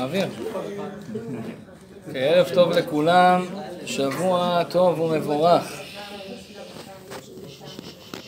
[0.00, 0.26] באוויר?
[2.14, 3.46] ערב טוב לכולם,
[3.86, 5.80] שבוע טוב ומבורך.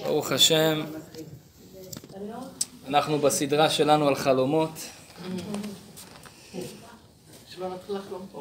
[0.04, 0.82] ברוך השם,
[2.88, 4.70] אנחנו בסדרה שלנו על חלומות.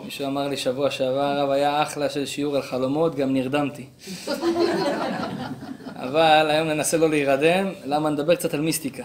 [0.04, 3.86] מישהו אמר לי שבוע שעבר, הרב היה אחלה של שיעור על חלומות, גם נרדמתי.
[5.95, 9.04] אבל היום ננסה לא להירדם, למה נדבר קצת על מיסטיקה.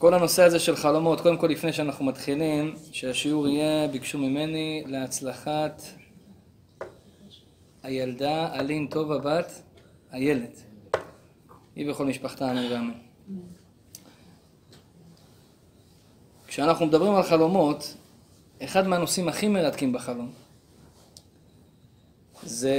[0.00, 5.82] כל הנושא הזה של חלומות, קודם כל לפני שאנחנו מתחילים, שהשיעור יהיה, ביקשו ממני, להצלחת
[7.82, 9.62] הילדה אלין טובה בת
[10.10, 10.50] הילד.
[11.76, 12.92] היא וכל משפחתה אמן ואמן.
[16.46, 17.96] כשאנחנו מדברים על חלומות,
[18.64, 20.32] אחד מהנושאים הכי מרתקים בחלום
[22.42, 22.76] זה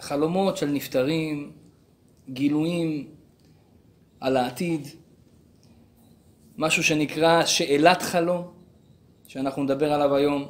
[0.00, 1.52] חלומות של נפטרים,
[2.28, 3.08] גילויים
[4.20, 5.01] על העתיד,
[6.62, 8.42] משהו שנקרא שאלת חלום,
[9.28, 10.48] שאנחנו נדבר עליו היום.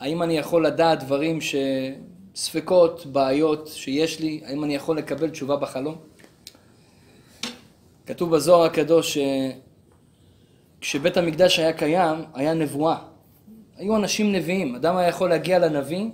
[0.00, 1.38] האם אני יכול לדעת דברים
[2.34, 5.96] שספקות, בעיות שיש לי, האם אני יכול לקבל תשובה בחלום?
[8.06, 9.18] כתוב בזוהר הקדוש
[10.80, 12.96] שכשבית המקדש היה קיים, היה נבואה.
[13.76, 16.04] היו אנשים נביאים, אדם היה יכול להגיע לנביא,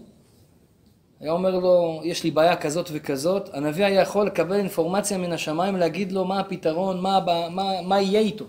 [1.21, 5.77] היה אומר לו, יש לי בעיה כזאת וכזאת, הנביא היה יכול לקבל אינפורמציה מן השמיים,
[5.77, 8.45] להגיד לו מה הפתרון, מה, מה, מה יהיה איתו.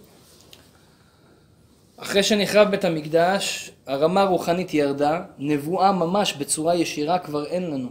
[2.02, 7.90] אחרי שנחרב בית המקדש, הרמה הרוחנית ירדה, נבואה ממש בצורה ישירה כבר אין לנו.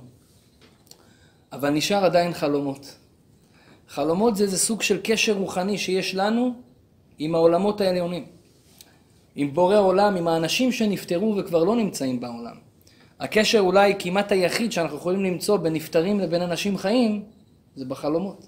[1.52, 2.96] אבל נשאר עדיין חלומות.
[3.88, 6.54] חלומות זה איזה סוג של קשר רוחני שיש לנו
[7.18, 8.26] עם העולמות העליונים.
[9.36, 12.56] עם בורא עולם, עם האנשים שנפטרו וכבר לא נמצאים בעולם.
[13.20, 17.22] הקשר אולי כמעט היחיד שאנחנו יכולים למצוא בין נפטרים לבין אנשים חיים,
[17.76, 18.46] זה בחלומות.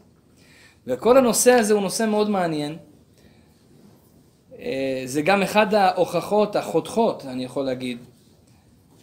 [0.87, 2.77] וכל הנושא הזה הוא נושא מאוד מעניין.
[4.61, 7.99] אה, זה גם אחד ההוכחות החותכות, אני יכול להגיד,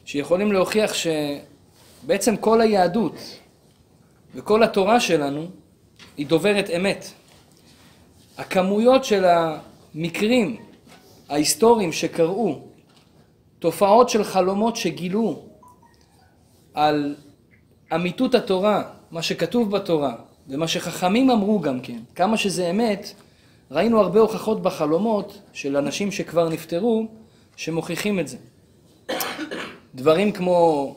[0.05, 3.15] שיכולים להוכיח שבעצם כל היהדות
[4.35, 5.47] וכל התורה שלנו
[6.17, 7.05] היא דוברת אמת.
[8.37, 10.57] הכמויות של המקרים
[11.29, 12.61] ההיסטוריים שקרו,
[13.59, 15.41] תופעות של חלומות שגילו
[16.73, 17.15] על
[17.95, 20.15] אמיתות התורה, מה שכתוב בתורה,
[20.47, 23.13] ומה שחכמים אמרו גם כן, כמה שזה אמת,
[23.71, 27.07] ראינו הרבה הוכחות בחלומות של אנשים שכבר נפטרו,
[27.55, 28.37] שמוכיחים את זה.
[29.95, 30.95] דברים כמו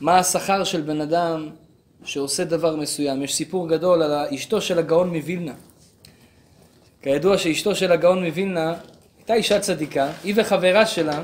[0.00, 1.48] מה השכר של בן אדם
[2.04, 3.22] שעושה דבר מסוים.
[3.22, 5.54] יש סיפור גדול על אשתו של הגאון מווילנה.
[7.02, 8.74] כידוע שאשתו של הגאון מווילנה
[9.18, 11.22] הייתה אישה צדיקה, היא וחברה שלה,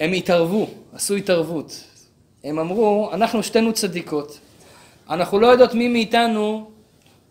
[0.00, 1.84] הם התערבו, עשו התערבות.
[2.44, 4.38] הם אמרו, אנחנו שתינו צדיקות.
[5.10, 6.70] אנחנו לא יודעות מי מאיתנו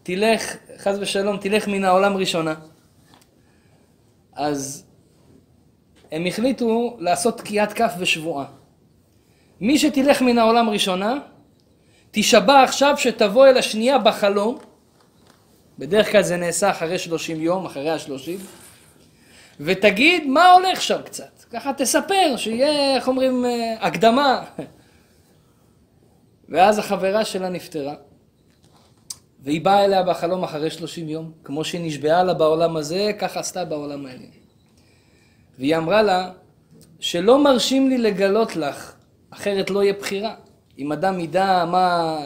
[0.07, 2.53] תלך, חס ושלום, תלך מן העולם ראשונה.
[4.33, 4.85] אז
[6.11, 8.45] הם החליטו לעשות תקיעת כף ושבועה.
[9.61, 11.19] מי שתלך מן העולם ראשונה,
[12.11, 14.57] תשבע עכשיו שתבוא אל השנייה בחלום,
[15.79, 18.39] בדרך כלל זה נעשה אחרי שלושים יום, אחרי השלושים,
[19.59, 21.43] ותגיד מה הולך שם קצת.
[21.51, 24.43] ככה תספר, שיהיה, איך אומרים, אה, הקדמה.
[26.49, 28.06] ואז החברה שלה נפטרה.
[29.47, 33.65] והיא באה אליה בחלום אחרי שלושים יום, כמו שהיא נשבעה לה בעולם הזה, כך עשתה
[33.65, 34.31] בעולם העליון.
[35.59, 36.31] והיא אמרה לה,
[36.99, 38.93] שלא מרשים לי לגלות לך,
[39.29, 40.35] אחרת לא יהיה בחירה.
[40.77, 42.17] אם אדם ידע מה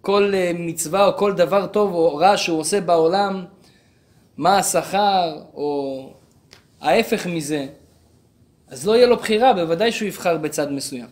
[0.00, 3.44] כל אה, מצווה או כל דבר טוב או רע שהוא עושה בעולם,
[4.36, 6.10] מה השכר או
[6.80, 7.66] ההפך מזה,
[8.68, 11.08] אז לא יהיה לו בחירה, בוודאי שהוא יבחר בצד מסוים.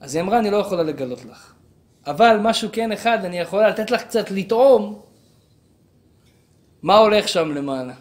[0.00, 1.57] אז היא אמרה, אני לא יכולה לגלות לך.
[2.08, 5.00] אבל משהו כן אחד, אני יכולה לתת לך קצת לטעום
[6.82, 7.94] מה הולך שם למעלה.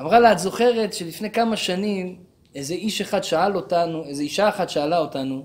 [0.00, 2.16] אמרה לה, את זוכרת שלפני כמה שנים
[2.54, 5.44] איזה איש אחד שאל אותנו, איזה אישה אחת שאלה אותנו,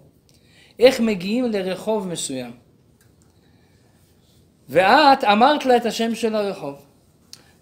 [0.80, 2.52] איך מגיעים לרחוב מסוים.
[4.70, 6.86] ואת אמרת לה את השם של הרחוב.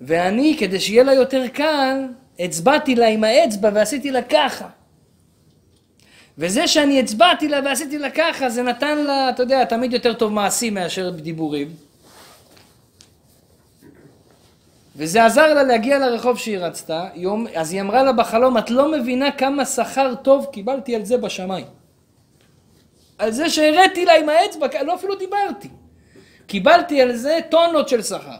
[0.01, 2.07] ואני, כדי שיהיה לה יותר קל,
[2.39, 4.69] הצבעתי לה עם האצבע ועשיתי לה ככה.
[6.37, 10.33] וזה שאני הצבעתי לה ועשיתי לה ככה, זה נתן לה, אתה יודע, תמיד יותר טוב
[10.33, 11.67] מעשי מאשר דיבורים.
[14.95, 18.91] וזה עזר לה להגיע לרחוב שהיא רצתה, יום, אז היא אמרה לה בחלום, את לא
[18.91, 21.65] מבינה כמה שכר טוב קיבלתי על זה בשמיים.
[23.17, 25.69] על זה שהראיתי לה עם האצבע, לא אפילו דיברתי.
[26.47, 28.37] קיבלתי על זה טונות של שכר.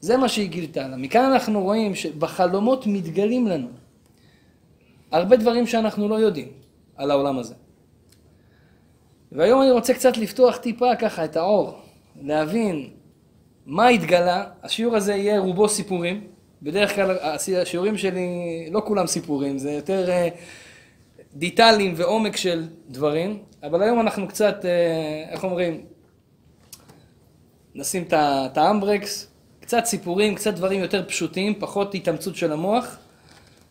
[0.00, 0.96] זה מה שהיא גילתה לה.
[0.96, 3.68] מכאן אנחנו רואים שבחלומות מתגלים לנו
[5.10, 6.48] הרבה דברים שאנחנו לא יודעים
[6.96, 7.54] על העולם הזה.
[9.32, 11.78] והיום אני רוצה קצת לפתוח טיפה ככה את האור,
[12.22, 12.90] להבין
[13.66, 16.26] מה התגלה, השיעור הזה יהיה רובו סיפורים,
[16.62, 17.16] בדרך כלל
[17.62, 18.28] השיעורים שלי
[18.70, 20.28] לא כולם סיפורים, זה יותר אה,
[21.34, 25.80] דיטלים ועומק של דברים, אבל היום אנחנו קצת, אה, איך אומרים,
[27.74, 32.98] נשים את האמברקס, קצת סיפורים, קצת דברים יותר פשוטים, פחות התאמצות של המוח,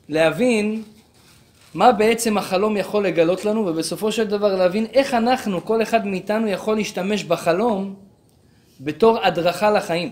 [0.10, 0.84] להבין
[1.78, 6.48] מה בעצם החלום יכול לגלות לנו, ובסופו של דבר להבין איך אנחנו, כל אחד מאיתנו
[6.48, 7.96] יכול להשתמש בחלום
[8.80, 10.12] בתור הדרכה לחיים.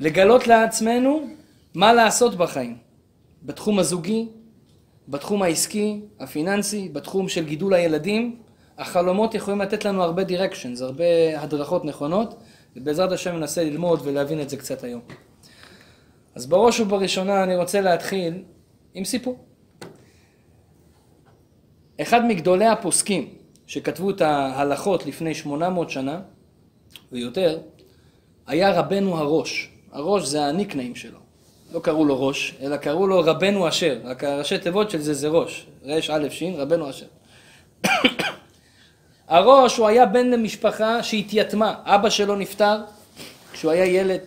[0.00, 1.26] לגלות לעצמנו
[1.74, 2.76] מה לעשות בחיים,
[3.42, 4.28] בתחום הזוגי,
[5.08, 8.36] בתחום העסקי, הפיננסי, בתחום של גידול הילדים,
[8.78, 12.34] החלומות יכולים לתת לנו הרבה דירקשנס, הרבה הדרכות נכונות,
[12.76, 15.00] ובעזרת השם ננסה ללמוד ולהבין את זה קצת היום.
[16.34, 18.42] אז בראש ובראשונה אני רוצה להתחיל
[18.94, 19.45] עם סיפור.
[22.02, 23.28] אחד מגדולי הפוסקים
[23.66, 26.20] שכתבו את ההלכות לפני 800 שנה
[27.12, 27.58] ויותר,
[28.46, 29.70] היה רבנו הראש.
[29.92, 31.18] הראש זה הניקנאים שלו.
[31.72, 33.98] לא קראו לו ראש, אלא קראו לו רבנו אשר.
[34.04, 35.66] רק הראשי תיבות של זה זה ראש.
[35.84, 37.06] רש א' ש', רבנו אשר.
[39.28, 41.74] הראש הוא היה בן למשפחה שהתייתמה.
[41.84, 42.76] אבא שלו נפטר
[43.52, 44.20] כשהוא היה ילד.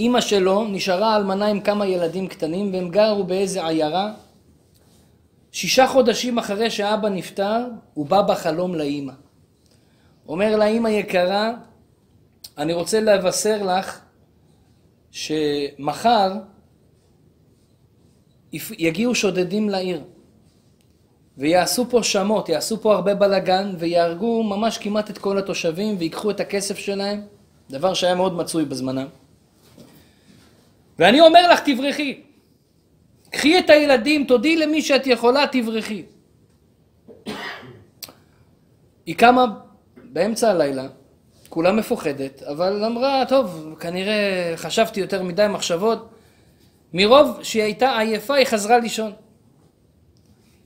[0.00, 4.12] אימא שלו נשארה אלמנה עם כמה ילדים קטנים והם גרו באיזה עיירה.
[5.52, 7.64] שישה חודשים אחרי שאבא נפטר,
[7.94, 9.12] הוא בא בחלום לאימא.
[10.28, 11.52] אומר לאימא יקרה,
[12.58, 14.00] אני רוצה לבשר לך
[15.10, 16.32] שמחר
[18.52, 20.04] יגיעו שודדים לעיר
[21.38, 26.40] ויעשו פה שמות, יעשו פה הרבה בלאגן ויהרגו ממש כמעט את כל התושבים ויקחו את
[26.40, 27.20] הכסף שלהם,
[27.70, 29.06] דבר שהיה מאוד מצוי בזמנם.
[30.98, 32.20] ואני אומר לך, תברחי.
[33.32, 36.02] קחי את הילדים, תודי למי שאת יכולה, תברחי.
[39.06, 39.46] היא קמה
[39.96, 40.86] באמצע הלילה,
[41.48, 46.08] כולה מפוחדת, אבל אמרה, טוב, כנראה חשבתי יותר מדי מחשבות.
[46.92, 49.12] מרוב שהיא הייתה עייפה, היא חזרה לישון.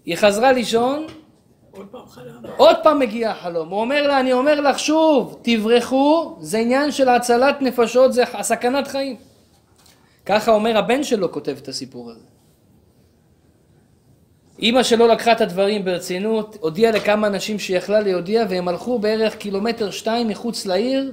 [0.05, 1.07] היא חזרה לישון,
[1.71, 2.43] עוד פעם חלום.
[2.57, 3.69] עוד פעם מגיע החלום.
[3.69, 8.89] הוא אומר לה, אני אומר לך שוב, תברחו, זה עניין של הצלת נפשות, זה סכנת
[8.89, 9.17] חיים.
[10.27, 12.36] ככה אומר הבן שלו כותב את הסיפור הזה.
[14.59, 19.91] אימא שלו לקחה את הדברים ברצינות, הודיעה לכמה אנשים שיכלה להודיע והם הלכו בערך קילומטר
[19.91, 21.13] שתיים מחוץ לעיר,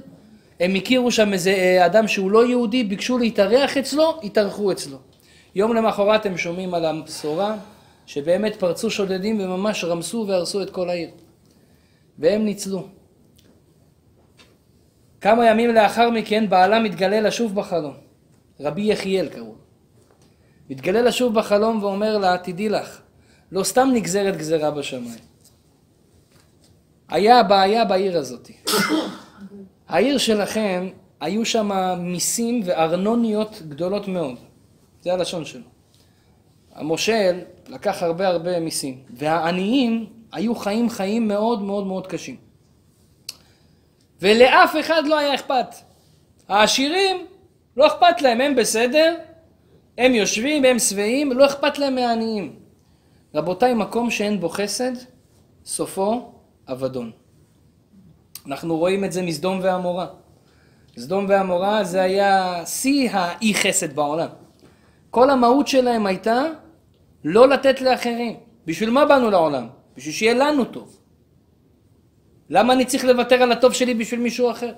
[0.60, 4.98] הם הכירו שם איזה אה, אדם שהוא לא יהודי, ביקשו להתארח אצלו, התארחו אצלו.
[5.54, 7.56] יום למחרת הם שומעים על הבשורה
[8.06, 11.08] שבאמת פרצו שודדים וממש רמסו והרסו את כל העיר.
[12.18, 12.86] והם ניצלו.
[15.20, 17.94] כמה ימים לאחר מכן בעלה מתגלה לשוב בחלום.
[18.60, 19.54] רבי יחיאל קראו לו.
[20.70, 23.00] מתגלה לשוב בחלום ואומר לה, תדעי לך,
[23.54, 25.18] לא סתם נגזרת גזרה בשמיים.
[27.08, 28.50] היה בעיה בעיר הזאת.
[29.88, 30.88] העיר שלכם,
[31.20, 34.36] היו שם מיסים וארנוניות גדולות מאוד.
[35.02, 35.62] זה הלשון שלו.
[36.72, 42.36] המושל לקח הרבה הרבה מיסים, והעניים היו חיים חיים מאוד מאוד מאוד קשים.
[44.22, 45.74] ולאף אחד לא היה אכפת.
[46.48, 47.26] העשירים,
[47.76, 49.14] לא אכפת להם, הם בסדר,
[49.98, 52.63] הם יושבים, הם שבעים, לא אכפת להם מהעניים.
[53.34, 54.92] רבותיי, מקום שאין בו חסד,
[55.64, 56.32] סופו
[56.68, 57.10] אבדון.
[58.46, 60.06] אנחנו רואים את זה מסדום ועמורה.
[60.98, 64.28] סדום ועמורה זה היה שיא האי חסד בעולם.
[65.10, 66.42] כל המהות שלהם הייתה
[67.24, 68.36] לא לתת לאחרים.
[68.66, 69.68] בשביל מה באנו לעולם?
[69.96, 70.96] בשביל שיהיה לנו טוב.
[72.50, 74.72] למה אני צריך לוותר על הטוב שלי בשביל מישהו אחר?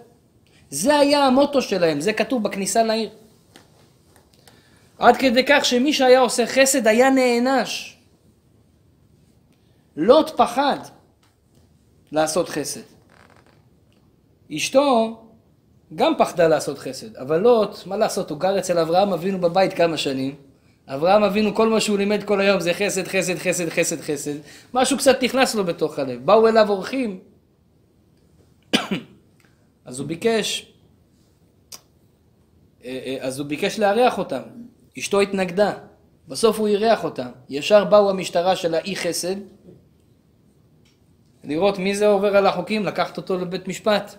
[0.70, 3.10] זה היה המוטו שלהם, זה כתוב בכניסה לעיר.
[4.98, 7.95] עד כדי כך שמי שהיה עושה חסד היה נענש.
[9.96, 10.78] לוט פחד
[12.12, 12.80] לעשות חסד.
[14.56, 15.16] אשתו
[15.94, 19.96] גם פחדה לעשות חסד, אבל לוט, מה לעשות, הוא גר אצל אברהם אבינו בבית כמה
[19.96, 20.34] שנים.
[20.86, 24.34] אברהם אבינו, כל מה שהוא לימד כל היום זה חסד, חסד, חסד, חסד, חסד.
[24.74, 26.26] משהו קצת נכנס לו בתוך הלב.
[26.26, 27.20] באו אליו אורחים,
[29.84, 30.72] אז הוא ביקש,
[32.84, 34.42] אה, אה, אז הוא ביקש לארח אותם.
[34.98, 35.72] אשתו התנגדה.
[36.28, 37.28] בסוף הוא אירח אותם.
[37.48, 39.36] ישר באו המשטרה של האי חסד,
[41.46, 44.14] לראות מי זה עובר על החוקים, לקחת אותו לבית משפט.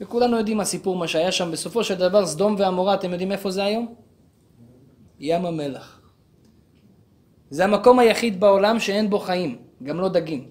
[0.00, 1.50] וכולנו יודעים הסיפור, מה שהיה שם.
[1.50, 3.94] בסופו של דבר, סדום ועמורה, אתם יודעים איפה זה היום?
[5.18, 6.00] ים המלח.
[7.50, 10.48] זה המקום היחיד בעולם שאין בו חיים, גם לא דגים.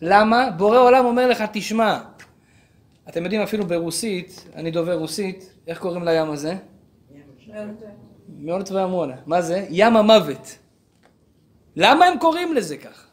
[0.00, 0.50] למה?
[0.50, 2.00] בורא עולם אומר לך, תשמע,
[3.08, 6.56] אתם יודעים אפילו ברוסית, אני דובר רוסית, איך קוראים לים הזה?
[8.38, 9.14] מאוד ועמונה.
[9.26, 9.66] מה זה?
[9.70, 10.58] ים המוות.
[11.76, 13.03] למה הם קוראים לזה כך?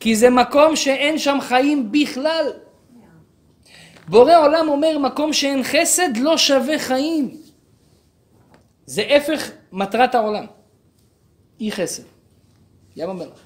[0.00, 2.52] כי זה מקום שאין שם חיים בכלל.
[4.08, 7.36] בורא עולם אומר, מקום שאין חסד לא שווה חיים.
[8.86, 10.46] זה הפך מטרת העולם.
[11.60, 12.02] אי חסד.
[12.96, 13.40] ים המלח.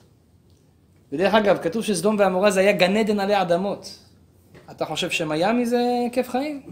[1.13, 3.99] ודרך אגב, כתוב שסדום ועמורה זה היה גן עדן עלי אדמות.
[4.71, 6.63] אתה חושב שמיאמי זה כיף חיים?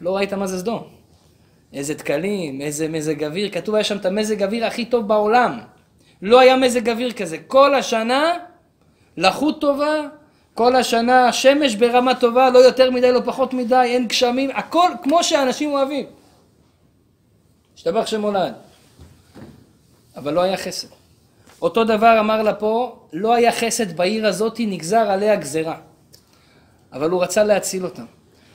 [0.00, 0.82] לא ראית מה זה סדום.
[1.72, 5.58] איזה דקלים, איזה מזג אוויר, כתוב היה שם את המזג אוויר הכי טוב בעולם.
[6.22, 7.38] לא היה מזג אוויר כזה.
[7.38, 8.38] כל השנה
[9.16, 10.00] לחות טובה,
[10.54, 15.24] כל השנה שמש ברמה טובה, לא יותר מדי, לא פחות מדי, אין גשמים, הכל כמו
[15.24, 16.06] שאנשים אוהבים.
[17.74, 18.54] השתבח שמולד.
[20.16, 20.88] אבל לא היה חסד.
[21.62, 25.76] אותו דבר אמר לה פה, לא היה חסד בעיר הזאת, נגזר עליה גזרה.
[26.92, 28.04] אבל הוא רצה להציל אותם.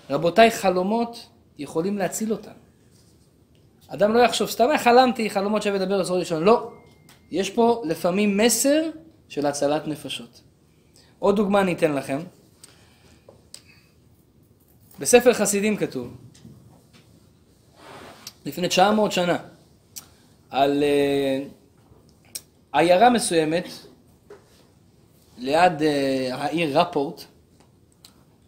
[0.10, 2.52] רבותיי, חלומות יכולים להציל אותם.
[3.88, 6.44] אדם לא יחשוב, סתם חלמתי חלומות שווה לדבר בצורה ראשון.
[6.44, 6.72] לא.
[7.32, 8.84] יש פה לפעמים מסר
[9.30, 10.42] של הצלת נפשות.
[11.20, 12.20] עוד דוגמה אני אתן לכם.
[15.00, 16.18] בספר חסידים כתוב,
[18.46, 19.38] לפני 900 שנה,
[20.50, 21.48] על uh,
[22.74, 23.66] עיירה מסוימת
[25.38, 25.84] ליד uh,
[26.34, 27.22] העיר רפורט,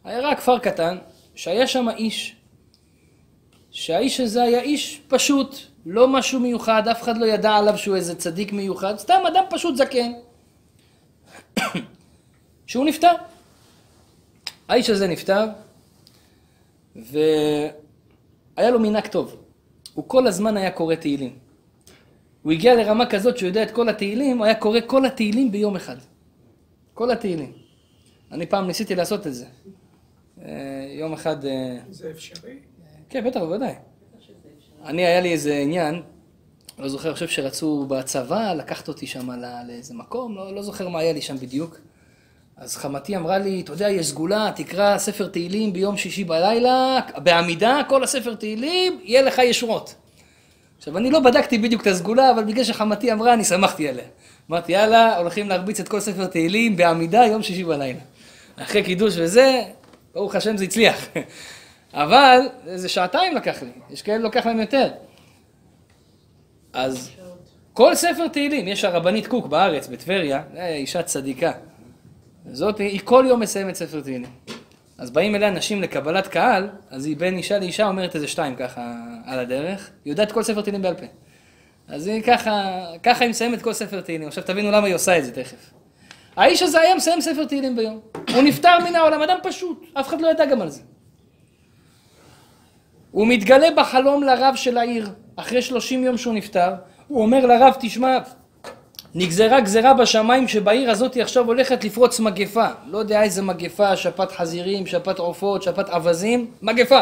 [0.03, 0.97] עיירה כפר קטן,
[1.35, 2.35] שהיה שם איש,
[3.71, 8.15] שהאיש הזה היה איש פשוט, לא משהו מיוחד, אף אחד לא ידע עליו שהוא איזה
[8.15, 10.11] צדיק מיוחד, סתם אדם פשוט זקן.
[12.69, 13.11] שהוא נפטר.
[14.67, 15.45] האיש הזה נפטר,
[16.95, 17.71] והיה
[18.71, 19.35] לו מנהג טוב.
[19.93, 21.37] הוא כל הזמן היה קורא תהילים.
[22.41, 25.75] הוא הגיע לרמה כזאת שהוא יודע את כל התהילים, הוא היה קורא כל התהילים ביום
[25.75, 25.95] אחד.
[26.93, 27.51] כל התהילים.
[28.31, 29.45] אני פעם ניסיתי לעשות את זה.
[30.41, 30.51] אה,
[30.99, 31.45] יום אחד...
[31.45, 32.59] אה, זה אפשרי?
[33.09, 33.73] כן, בטח, בוודאי.
[34.85, 36.01] אני, היה לי איזה עניין,
[36.79, 39.29] לא זוכר, אני חושב שרצו בצבא לקחת אותי שם
[39.67, 41.79] לאיזה מקום, לא, לא זוכר מה היה לי שם בדיוק.
[42.59, 47.81] אז חמתי אמרה לי, אתה יודע, יש סגולה, תקרא ספר תהילים ביום שישי בלילה, בעמידה,
[47.89, 49.95] כל הספר תהילים, יהיה לך ישועות.
[50.77, 54.03] עכשיו, אני לא בדקתי בדיוק את הסגולה, אבל בגלל שחמתי אמרה, אני שמחתי עליה.
[54.49, 57.99] אמרתי, יאללה, הולכים להרביץ את כל ספר תהילים בעמידה יום שישי בלילה.
[58.55, 59.63] אחרי קידוש וזה,
[60.13, 61.07] ברוך השם זה הצליח.
[61.93, 62.39] אבל
[62.75, 64.89] זה שעתיים לקח לי, יש כאלה לוקח להם יותר.
[66.73, 67.09] אז
[67.73, 71.51] כל ספר תהילים, יש הרבנית קוק בארץ, בטבריה, אישה צדיקה.
[72.51, 74.29] זאת, היא כל יום מסיימת ספר תהילים.
[74.97, 78.93] אז באים אליה נשים לקבלת קהל, אז היא בין אישה לאישה אומרת איזה שתיים ככה
[79.25, 79.89] על הדרך.
[80.05, 81.05] היא יודעת כל ספר תהילים בעל פה.
[81.87, 84.27] אז היא ככה, ככה היא מסיימת כל ספר תהילים.
[84.27, 85.73] עכשיו תבינו למה היא עושה את זה תכף.
[86.35, 87.99] האיש הזה היה מסיים ספר תהילים ביום.
[88.33, 90.81] הוא נפטר מן העולם, אדם פשוט, אף אחד לא ידע גם על זה.
[93.11, 96.73] הוא מתגלה בחלום לרב של העיר, אחרי שלושים יום שהוא נפטר,
[97.07, 98.17] הוא אומר לרב, תשמע,
[99.15, 102.67] נגזרה גזרה בשמיים שבעיר הזאת עכשיו הולכת לפרוץ מגפה.
[102.87, 106.99] לא יודע איזה מגפה, שפעת חזירים, שפעת עופות, שפעת אווזים, מגפה.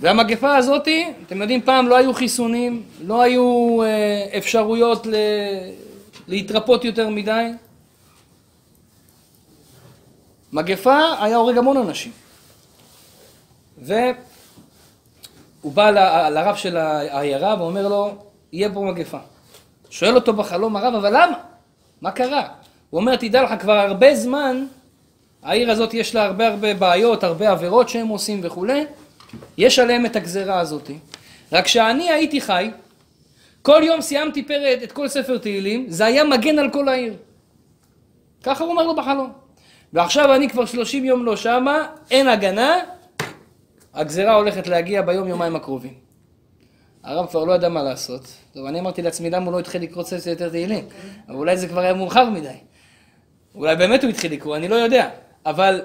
[0.00, 5.14] והמגפה הזאתי, אתם יודעים, פעם לא היו חיסונים, לא היו אה, אפשרויות ל...
[6.28, 7.48] להתרפות יותר מדי.
[10.52, 12.12] מגפה היה הורג המון אנשים.
[13.78, 14.02] והוא
[15.64, 15.90] בא.
[16.30, 18.14] לרב של העיירה ואומר לו,
[18.52, 19.18] יהיה פה מגפה.
[19.90, 21.38] שואל אותו בחלום הרב, אבל למה?
[22.00, 22.48] מה קרה?
[22.90, 24.66] הוא אומר, תדע לך, כבר הרבה זמן,
[25.42, 28.84] העיר הזאת יש לה הרבה הרבה בעיות, הרבה עבירות שהם עושים וכולי,
[29.58, 30.90] יש עליהם את הגזרה הזאת.
[31.52, 32.70] רק כשאני הייתי חי,
[33.62, 37.14] כל יום סיימתי פרק את כל ספר תהילים, זה היה מגן על כל העיר.
[38.42, 39.32] ככה הוא אומר לו בחלום.
[39.92, 42.78] ועכשיו אני כבר שלושים יום לא שמה, אין הגנה,
[43.94, 46.05] הגזרה הולכת להגיע ביום יומיים הקרובים.
[47.06, 48.22] הרב כבר לא ידע מה לעשות.
[48.52, 50.84] טוב, אני אמרתי לעצמי, למה הוא לא התחיל לקרוא קצת יותר תהילים?
[51.28, 52.48] אבל אולי זה כבר היה מאוחר מדי.
[53.54, 55.08] אולי באמת הוא התחיל לקרוא, אני לא יודע.
[55.46, 55.80] אבל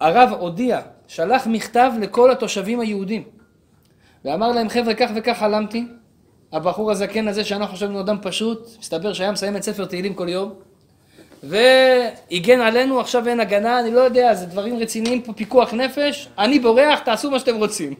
[0.00, 3.22] הרב הודיע, שלח מכתב לכל התושבים היהודים.
[4.24, 5.86] ואמר להם, חבר'ה, כך וכך חלמתי.
[6.52, 10.54] הבחור הזקן הזה, שאנחנו חשבנו אדם פשוט, מסתבר שהיה מסיים את ספר תהילים כל יום.
[11.42, 16.58] והגן עלינו, עכשיו אין הגנה, אני לא יודע, זה דברים רציניים פה, פיקוח נפש, אני
[16.58, 17.94] בורח, תעשו מה שאתם רוצים.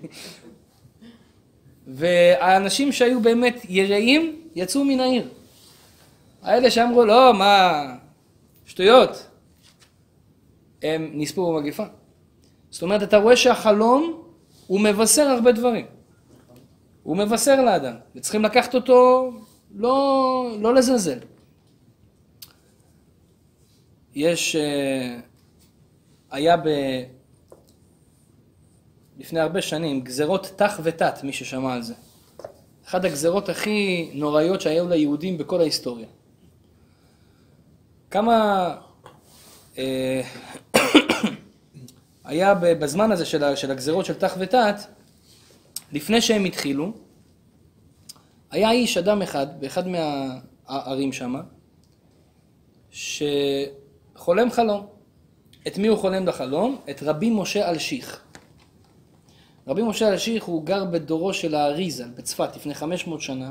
[1.88, 5.28] והאנשים שהיו באמת יראים יצאו מן העיר.
[6.42, 7.83] האלה שאמרו לא, מה,
[8.66, 9.26] שטויות,
[10.83, 11.85] הם נספו במגפה.
[12.71, 14.23] זאת אומרת, אתה רואה שהחלום
[14.66, 15.87] הוא מבשר הרבה דברים.
[17.02, 19.30] הוא מבשר לאדם, וצריכים לקחת אותו,
[19.75, 21.18] לא, לא לזלזל.
[24.14, 25.18] יש, אה,
[26.30, 26.68] היה ב...
[29.18, 31.94] לפני הרבה שנים, גזרות תח ותת, מי ששמע על זה.
[32.88, 36.06] אחת הגזרות הכי נוראיות שהיו ליהודים בכל ההיסטוריה.
[38.10, 38.75] כמה,
[39.78, 40.22] אה,
[42.25, 44.75] היה בזמן הזה של, של הגזרות של תח ותת,
[45.92, 46.92] לפני שהם התחילו,
[48.50, 51.34] היה איש, אדם אחד, באחד מהערים שם,
[52.90, 54.87] שחולם חלום.
[55.66, 56.78] את מי הוא חולם בחלום?
[56.90, 58.27] את רבי משה אלשיך.
[59.68, 63.50] רבי משה אלשיך הוא גר בדורו של האריזה בצפת לפני 500 שנה.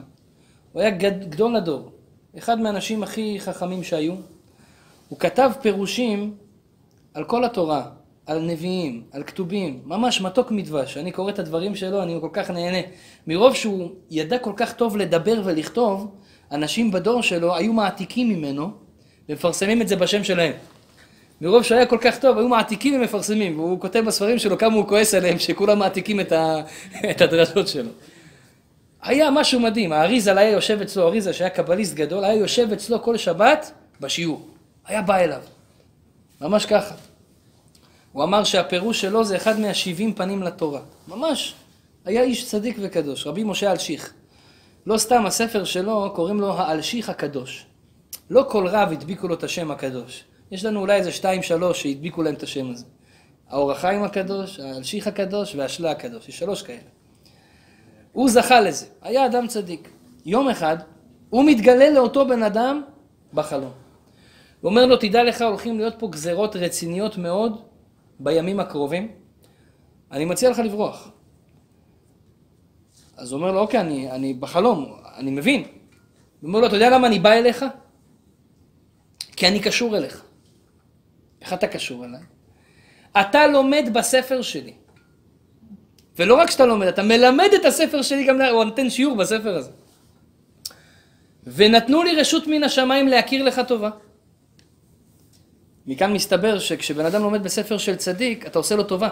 [0.73, 1.91] הוא היה גדול הדור,
[2.37, 4.13] אחד מהאנשים הכי חכמים שהיו.
[5.09, 6.35] הוא כתב פירושים
[7.13, 7.85] על כל התורה,
[8.25, 10.97] על נביאים, על כתובים, ממש מתוק מדבש.
[10.97, 12.87] אני קורא את הדברים שלו, אני כל כך נהנה.
[13.27, 16.15] מרוב שהוא ידע כל כך טוב לדבר ולכתוב,
[16.51, 18.69] אנשים בדור שלו היו מעתיקים ממנו
[19.29, 20.53] ומפרסמים את זה בשם שלהם.
[21.41, 25.13] מרוב שהיה כל כך טוב, היו מעתיקים ומפרסמים, והוא כותב בספרים שלו כמה הוא כועס
[25.13, 26.61] עליהם, שכולם מעתיקים את, ה...
[27.11, 27.89] את הדרשות שלו.
[29.01, 33.17] היה משהו מדהים, האריזה היה יושב אצלו, האריזה שהיה קבליסט גדול, היה יושב אצלו כל
[33.17, 34.47] שבת בשיעור.
[34.85, 35.41] היה בא אליו.
[36.41, 36.95] ממש ככה.
[38.11, 40.81] הוא אמר שהפירוש שלו זה אחד מהשבעים פנים לתורה.
[41.07, 41.53] ממש.
[42.05, 44.13] היה איש צדיק וקדוש, רבי משה אלשיך.
[44.85, 47.65] לא סתם הספר שלו, קוראים לו האלשיך הקדוש.
[48.29, 50.23] לא כל רב הדביקו לו את השם הקדוש.
[50.51, 52.85] יש לנו אולי איזה שתיים שלוש שהדביקו להם את השם הזה.
[53.49, 56.29] האור החיים הקדוש, האלשיך הקדוש והשלה הקדוש.
[56.29, 56.79] יש שלוש כאלה.
[58.13, 59.89] הוא זכה לזה, היה אדם צדיק.
[60.25, 60.77] יום אחד,
[61.29, 62.81] הוא מתגלה לאותו בן אדם
[63.33, 63.71] בחלום.
[64.61, 67.61] הוא אומר לו, תדע לך, הולכים להיות פה גזרות רציניות מאוד
[68.19, 69.11] בימים הקרובים.
[70.11, 71.11] אני מציע לך לברוח.
[73.17, 75.61] אז הוא אומר לו, אוקיי, אני, אני בחלום, אני מבין.
[75.61, 77.65] הוא אומר לו, אתה יודע למה אני בא אליך?
[79.35, 80.26] כי אני קשור אליך.
[81.41, 82.21] איך אתה קשור אליי?
[83.21, 84.73] אתה לומד בספר שלי.
[86.17, 89.71] ולא רק שאתה לומד, אתה מלמד את הספר שלי גם, הוא נותן שיעור בספר הזה.
[91.47, 93.89] ונתנו לי רשות מן השמיים להכיר לך טובה.
[95.87, 99.09] מכאן מסתבר שכשבן אדם לומד בספר של צדיק, אתה עושה לו טובה.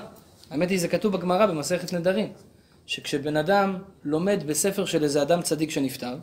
[0.52, 2.34] האמת היא, זה כתוב בגמרא במסכת נדרים,
[2.86, 6.18] שכשבן אדם לומד בספר של איזה אדם צדיק שנפטר,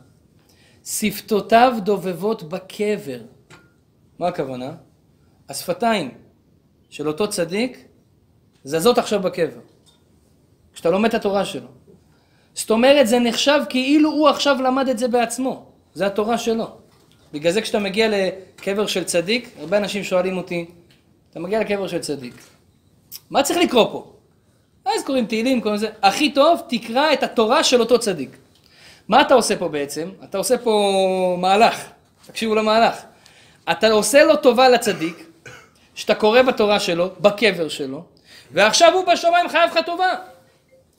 [0.84, 3.20] שפתותיו דובבות בקבר.
[4.18, 4.74] מה הכוונה?
[5.52, 6.10] השפתיים
[6.90, 7.84] של אותו צדיק
[8.64, 9.60] זזות עכשיו בקבר.
[10.74, 11.68] כשאתה לומד את התורה שלו.
[12.54, 15.66] זאת אומרת, זה נחשב כאילו הוא עכשיו למד את זה בעצמו.
[15.94, 16.70] זה התורה שלו.
[17.32, 20.66] בגלל זה כשאתה מגיע לקבר של צדיק, הרבה אנשים שואלים אותי,
[21.30, 22.34] אתה מגיע לקבר של צדיק,
[23.30, 24.12] מה צריך לקרוא פה?
[24.84, 28.36] אז קוראים תהילים, קוראים לזה, הכי טוב, תקרא את התורה של אותו צדיק.
[29.08, 30.10] מה אתה עושה פה בעצם?
[30.24, 31.90] אתה עושה פה מהלך,
[32.26, 33.02] תקשיבו למהלך.
[33.70, 35.26] אתה עושה לו טובה לצדיק,
[35.94, 38.04] שאתה קורא בתורה שלו, בקבר שלו,
[38.52, 40.14] ועכשיו הוא בשמיים חייב לך טובה.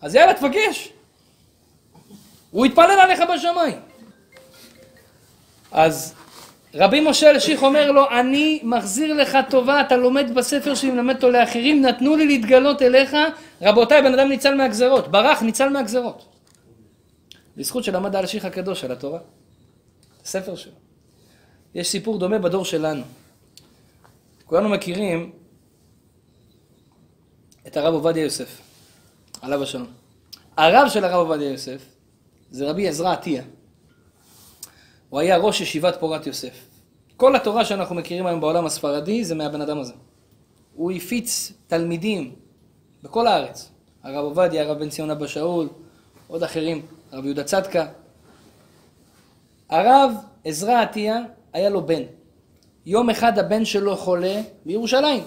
[0.02, 0.90] אז יאללה, תבקש.
[2.52, 3.80] הוא יתפלל עליך בשמיים.
[5.72, 6.14] אז
[6.76, 11.30] רבי משה אלשיך אומר לו, אני מחזיר לך טובה, אתה לומד בספר שלי, מלמד אותו
[11.30, 13.18] לאחרים, נתנו לי להתגלות אליך,
[13.62, 16.26] רבותיי, בן אדם ניצל מהגזרות, ברח, ניצל מהגזרות.
[17.58, 19.20] בזכות שלמד האלשיך הקדוש על התורה,
[20.24, 20.74] הספר שלו.
[21.76, 23.04] יש סיפור דומה בדור שלנו.
[24.54, 25.32] כולנו מכירים
[27.68, 28.62] את הרב עובדיה יוסף,
[29.42, 29.88] עליו השלום.
[30.58, 31.86] הרב של הרב עובדיה יוסף
[32.52, 33.44] זה רבי עזרא עטיה.
[35.10, 36.66] הוא היה ראש ישיבת פורת יוסף.
[37.18, 39.94] כל התורה שאנחנו מכירים היום בעולם הספרדי זה מהבן אדם הזה.
[40.74, 42.36] הוא הפיץ תלמידים
[43.04, 43.72] בכל הארץ.
[44.04, 45.70] הרב עובדיה, הרב בן ציון אבא שאול,
[46.28, 47.88] עוד אחרים, הרב יהודה צדקה.
[49.70, 50.12] הרב
[50.44, 51.20] עזרא עטיה
[51.54, 52.04] היה לו בן.
[52.86, 55.24] יום אחד הבן שלו חולה בירושלים.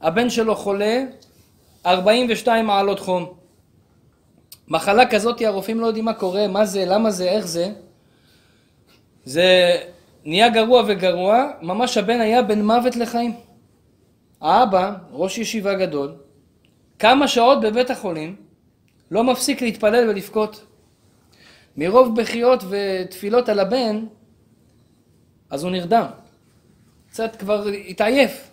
[0.00, 1.04] הבן שלו חולה
[1.86, 3.26] 42 מעלות חום.
[4.68, 7.72] מחלה כזאת, הרופאים לא יודעים מה קורה, מה זה, למה זה, איך זה.
[9.24, 9.76] זה
[10.24, 13.34] נהיה גרוע וגרוע, ממש הבן היה בין מוות לחיים.
[14.40, 16.14] האבא, ראש ישיבה גדול,
[16.98, 18.36] כמה שעות בבית החולים,
[19.10, 20.64] לא מפסיק להתפלל ולבכות.
[21.76, 24.04] מרוב בכיות ותפילות על הבן,
[25.50, 26.06] אז הוא נרדם.
[27.10, 28.50] קצת כבר התעייף.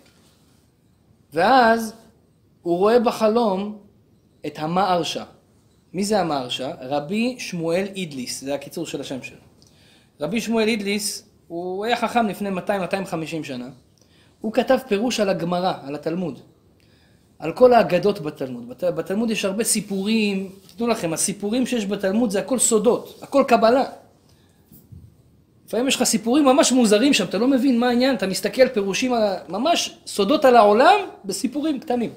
[1.32, 1.94] ואז
[2.62, 3.78] הוא רואה בחלום
[4.46, 5.24] את המערשה.
[5.92, 6.70] מי זה המערשה?
[6.80, 9.38] רבי שמואל אידליס, זה הקיצור של השם שלו.
[10.20, 12.52] רבי שמואל אידליס, הוא היה חכם לפני 200-250
[13.42, 13.68] שנה.
[14.40, 16.38] הוא כתב פירוש על הגמרא, על התלמוד.
[17.38, 18.68] על כל האגדות בתלמוד.
[18.68, 23.84] בת, בתלמוד יש הרבה סיפורים, תדעו לכם, הסיפורים שיש בתלמוד זה הכל סודות, הכל קבלה.
[25.66, 29.12] לפעמים יש לך סיפורים ממש מוזרים שם, אתה לא מבין מה העניין, אתה מסתכל פירושים,
[29.48, 32.10] ממש סודות על העולם בסיפורים קטנים.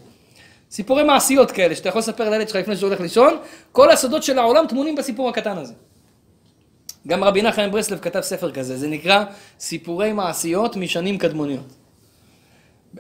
[0.72, 3.38] סיפורי מעשיות כאלה, שאתה יכול לספר לילד שלך לפני שהוא הולך לישון,
[3.72, 5.74] כל הסודות של העולם טמונים בסיפור הקטן הזה.
[7.08, 9.24] גם רבי נחמן ברסלב כתב ספר כזה, זה נקרא
[9.60, 11.74] סיפורי מעשיות משנים קדמוניות.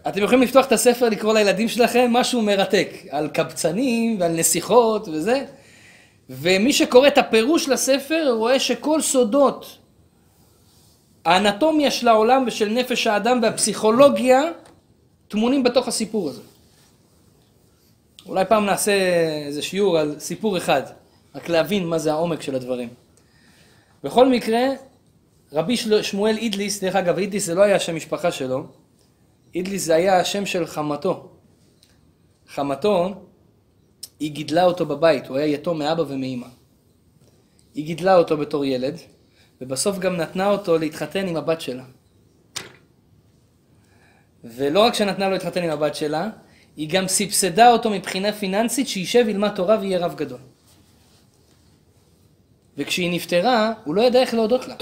[0.08, 5.46] אתם יכולים לפתוח את הספר, לקרוא לילדים שלכם משהו מרתק, על קבצנים ועל נסיכות וזה,
[6.30, 9.79] ומי שקורא את הפירוש לספר רואה שכל סודות
[11.26, 14.42] האנטומיה של העולם ושל נפש האדם והפסיכולוגיה
[15.28, 16.42] טמונים בתוך הסיפור הזה.
[18.26, 18.94] אולי פעם נעשה
[19.46, 20.82] איזה שיעור על סיפור אחד,
[21.36, 22.90] רק להבין מה זה העומק של הדברים.
[24.04, 24.62] בכל מקרה,
[25.54, 28.64] רבי שמואל אידליס, דרך אגב, אידליס זה לא היה השם משפחה שלו,
[29.56, 31.30] אידליס זה היה השם של חמתו.
[32.48, 33.14] חמתו,
[34.20, 36.48] היא גידלה אותו בבית, הוא היה יתום מאבא ומאימא.
[37.76, 38.98] היא גידלה אותו בתור ילד,
[39.62, 41.84] ובסוף גם נתנה אותו להתחתן עם הבת שלה.
[44.44, 46.30] ולא רק שנתנה לו להתחתן עם הבת שלה,
[46.78, 50.40] היא גם סבסדה אותו מבחינה פיננסית שישב ילמד תורה ויהיה רב גדול.
[52.78, 54.76] וכשהיא נפטרה, הוא לא ידע איך להודות לה.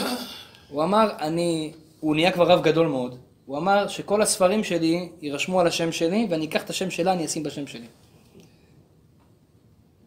[0.70, 1.74] הוא אמר, אני...
[2.00, 3.18] הוא נהיה כבר רב גדול מאוד.
[3.46, 7.26] הוא אמר שכל הספרים שלי יירשמו על השם שלי, ואני אקח את השם שלה, אני
[7.26, 7.88] אשים בשם שלי.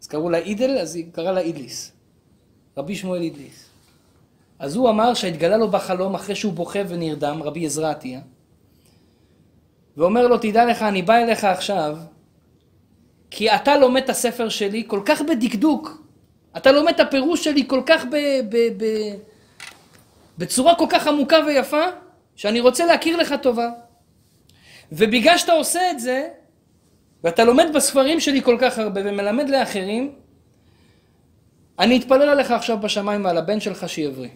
[0.02, 1.92] אז קראו לה אידל, אז היא קראה לה אידליס.
[2.76, 3.69] רבי שמואל אידליס.
[4.60, 8.20] אז הוא אמר שהתגלה לו בחלום אחרי שהוא בוכה ונרדם, רבי עזרא עטיה,
[9.96, 11.98] ואומר לו, תדע לך, אני בא אליך עכשיו,
[13.30, 16.02] כי אתה לומד את הספר שלי כל כך בדקדוק,
[16.56, 18.16] אתה לומד את הפירוש שלי כל כך ב...
[18.48, 18.84] ב, ב
[20.38, 21.82] בצורה כל כך עמוקה ויפה,
[22.36, 23.70] שאני רוצה להכיר לך טובה.
[24.92, 26.28] ובגלל שאתה עושה את זה,
[27.24, 30.14] ואתה לומד בספרים שלי כל כך הרבה ומלמד לאחרים,
[31.78, 34.30] אני אתפלל עליך עכשיו בשמיים ועל הבן שלך שיבריא.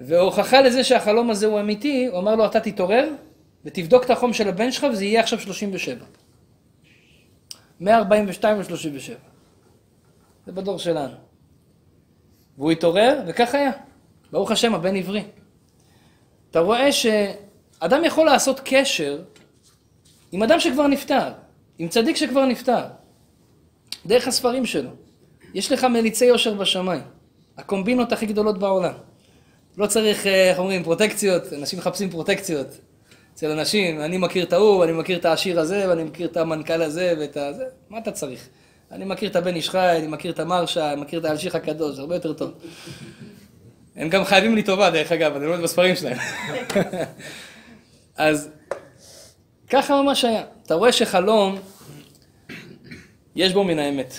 [0.00, 3.08] והוכחה לזה שהחלום הזה הוא אמיתי, הוא אמר לו, אתה תתעורר
[3.64, 6.04] ותבדוק את החום של הבן שלך וזה יהיה עכשיו 37.
[7.80, 9.12] 142 ו-37.
[10.46, 11.14] זה בדור שלנו.
[12.58, 13.70] והוא התעורר, וכך היה.
[14.32, 15.22] ברוך השם, הבן עברי.
[16.50, 19.22] אתה רואה שאדם יכול לעשות קשר
[20.32, 21.32] עם אדם שכבר נפטר,
[21.78, 22.84] עם צדיק שכבר נפטר,
[24.06, 24.90] דרך הספרים שלו.
[25.54, 27.02] יש לך מליצי יושר בשמיים,
[27.56, 28.92] הקומבינות הכי גדולות בעולם.
[29.78, 32.66] לא צריך, אה, איך אומרים, פרוטקציות, אנשים מחפשים פרוטקציות.
[33.34, 36.82] אצל אנשים, אני מכיר את ההוא, אני מכיר את העשיר הזה, ואני מכיר את המנכ"ל
[36.82, 38.48] הזה ואת הזה, מה אתה צריך?
[38.92, 41.98] אני מכיר את הבן איש חי, אני מכיר את המרשה, אני מכיר את האלשיך הקדוש,
[41.98, 42.50] הרבה יותר טוב.
[43.96, 46.18] הם גם חייבים לי טובה, דרך אגב, אני לומד בספרים שלהם.
[48.16, 48.48] אז
[49.68, 50.42] ככה ממש היה.
[50.66, 51.58] אתה רואה שחלום,
[53.36, 54.14] יש בו מן האמת.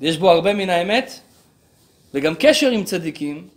[0.00, 1.12] יש בו הרבה מן האמת,
[2.14, 3.48] וגם קשר עם צדיקים,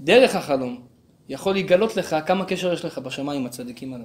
[0.00, 0.89] דרך החלום,
[1.30, 4.04] יכול לגלות לך כמה קשר יש לך בשמיים עם הצדיקים האלה.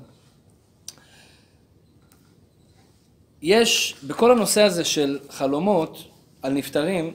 [3.41, 6.03] יש, בכל הנושא הזה של חלומות
[6.41, 7.13] על נפטרים,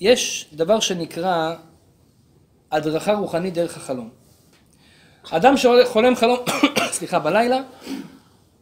[0.00, 1.54] יש דבר שנקרא
[2.72, 4.10] הדרכה רוחנית דרך החלום.
[5.30, 6.38] אדם שחולם חלום,
[6.96, 7.60] סליחה, בלילה,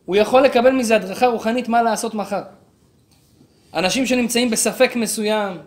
[0.04, 2.42] הוא יכול לקבל מזה הדרכה רוחנית מה לעשות מחר.
[3.74, 5.58] אנשים שנמצאים בספק מסוים,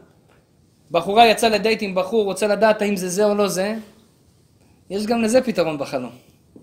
[0.92, 3.76] בחורה יצאה לדייט עם בחור, רוצה לדעת האם זה זה או לא זה,
[4.90, 6.12] יש גם לזה פתרון בחלום.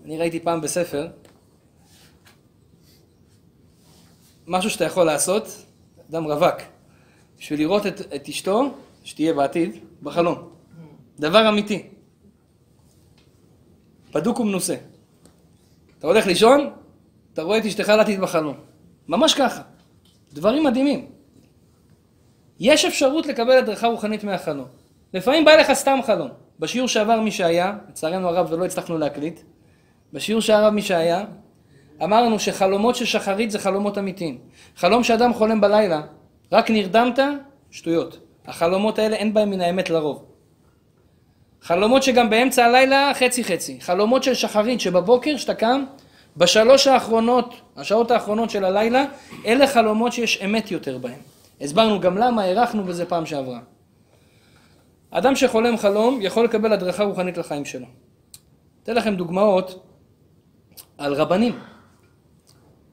[0.05, 1.07] אני ראיתי פעם בספר,
[4.47, 5.65] משהו שאתה יכול לעשות,
[6.09, 6.55] אדם רווק,
[7.39, 10.49] בשביל לראות את, את אשתו, שתהיה בעתיד, בחלום.
[11.19, 11.87] דבר אמיתי.
[14.13, 14.75] בדוק ומנוסה.
[15.99, 16.69] אתה הולך לישון,
[17.33, 18.55] אתה רואה את אשתך לעתיד בחלום.
[19.07, 19.61] ממש ככה.
[20.33, 21.20] דברים מדהימים.
[22.63, 24.65] יש אפשרות לקבל הדרכה רוחנית מהחלום.
[25.13, 26.29] לפעמים בא לך סתם חלום.
[26.59, 29.39] בשיעור שעבר מי שהיה, לצערנו הרב ולא הצלחנו להקליט,
[30.13, 31.23] בשיעור שעבר מי שהיה,
[32.03, 34.37] אמרנו שחלומות של שחרית זה חלומות אמיתיים.
[34.75, 36.01] חלום שאדם חולם בלילה,
[36.51, 37.19] רק נרדמת,
[37.71, 38.17] שטויות.
[38.47, 40.25] החלומות האלה אין בהם מן האמת לרוב.
[41.61, 43.77] חלומות שגם באמצע הלילה חצי חצי.
[43.81, 45.83] חלומות של שחרית שבבוקר שאתה קם,
[46.37, 49.05] בשלוש האחרונות, השעות האחרונות של הלילה,
[49.45, 51.40] אלה חלומות שיש אמת יותר בהם.
[51.61, 53.59] הסברנו גם למה, הארכנו בזה פעם שעברה.
[55.11, 57.85] אדם שחולם חלום יכול לקבל הדרכה רוחנית לחיים שלו.
[58.83, 59.85] אתן לכם דוגמאות
[60.97, 61.59] על רבנים,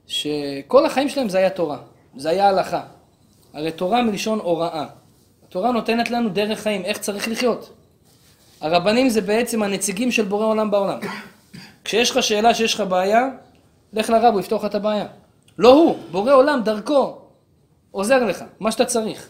[0.07, 1.79] שכל החיים שלהם זה היה תורה,
[2.17, 2.83] זה היה הלכה.
[3.55, 4.87] הרי תורה מלשון הוראה.
[5.49, 7.73] התורה נותנת לנו דרך חיים, איך צריך לחיות.
[8.61, 10.99] הרבנים זה בעצם הנציגים של בורא עולם בעולם.
[11.85, 13.29] כשיש לך שאלה שיש לך בעיה,
[13.93, 15.07] לך לרב, הוא יפתור לך את הבעיה.
[15.59, 17.19] לא הוא, בורא עולם, דרכו,
[17.91, 19.29] עוזר לך, מה שאתה צריך.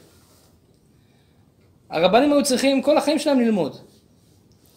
[1.90, 3.76] הרבנים היו צריכים כל החיים שלהם ללמוד.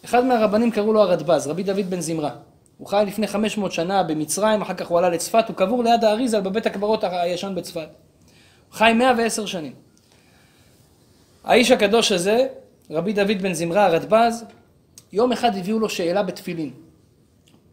[0.04, 2.30] אחד מהרבנים קראו לו הרדב"ז, רבי דוד בן זמרה.
[2.78, 6.40] הוא חי לפני 500 שנה במצרים, אחר כך הוא עלה לצפת, הוא קבור ליד האריזה
[6.40, 7.88] בבית הקברות הישן בצפת.
[8.68, 9.72] הוא חי 110 שנים.
[11.44, 12.46] האיש הקדוש הזה,
[12.90, 14.44] רבי דוד בן זמרה הרדב"ז,
[15.12, 16.70] יום אחד הביאו לו שאלה בתפילין.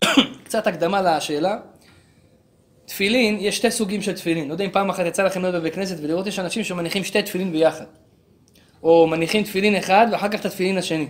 [0.45, 1.57] קצת הקדמה לשאלה.
[2.89, 4.47] תפילין, יש שתי סוגים של תפילין.
[4.47, 7.23] לא יודע אם פעם אחת יצא לכם להיות בבית כנסת ולראות יש אנשים שמניחים שתי
[7.23, 7.86] תפילין ביחד.
[8.84, 11.08] או מניחים תפילין אחד ואחר כך את התפילין השני.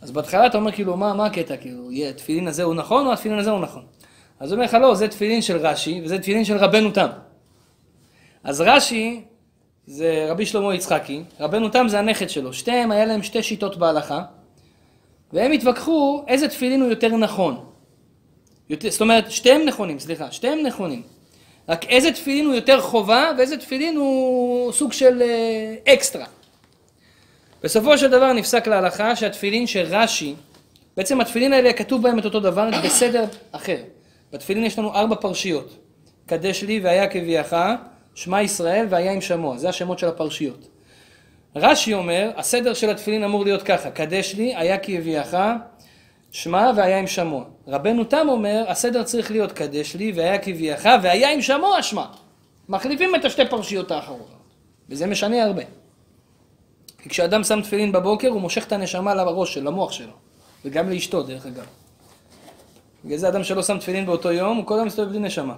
[0.00, 1.56] אז בהתחלה אתה אומר כאילו, מה, מה הקטע?
[1.56, 3.82] כאילו, התפילין הזה הוא נכון או התפילין הזה הוא נכון?
[4.40, 7.08] אז הוא אומר לך, לא, זה תפילין של רש"י וזה תפילין של רבנו תם.
[8.44, 9.20] אז רש"י
[9.86, 12.52] זה רבי שלמה יצחקי, רבנו תם זה הנכד שלו.
[12.52, 14.22] שתיהם, היה להם שתי שיטות בהלכה,
[15.32, 17.67] והם התווכחו איזה תפילין הוא יותר נכון.
[18.70, 21.02] יותר, זאת אומרת, שתיהם נכונים, סליחה, שתיהם נכונים.
[21.68, 26.26] רק איזה תפילין הוא יותר חובה ואיזה תפילין הוא סוג של אה, אקסטרה.
[27.62, 30.34] בסופו של דבר נפסק להלכה שהתפילין של רש"י,
[30.96, 33.76] בעצם התפילין האלה כתוב בהם את אותו דבר בסדר אחר.
[34.32, 35.76] בתפילין יש לנו ארבע פרשיות.
[36.26, 37.56] קדש לי והיה כביאך,
[38.14, 40.68] שמע ישראל והיה עם שמוע, זה השמות של הפרשיות.
[41.56, 45.36] רש"י אומר, הסדר של התפילין אמור להיות ככה, קדש לי, היה כי הביאך,
[46.30, 47.44] שמע והיה עם שמוע.
[47.68, 52.04] רבנו תם אומר, הסדר צריך להיות קדש לי והיה כי הביאך, והיה עם שמוע שמע.
[52.68, 54.28] מחליפים את השתי פרשיות האחרונות,
[54.88, 55.62] וזה משנה הרבה.
[57.02, 60.12] כי כשאדם שם תפילין בבוקר, הוא מושך את הנשמה לראש שלו, למוח שלו,
[60.64, 61.66] וגם לאשתו דרך אגב.
[63.04, 65.54] בגלל זה אדם שלא שם תפילין באותו יום, הוא כל הזמן מסתובב בלי נשמה.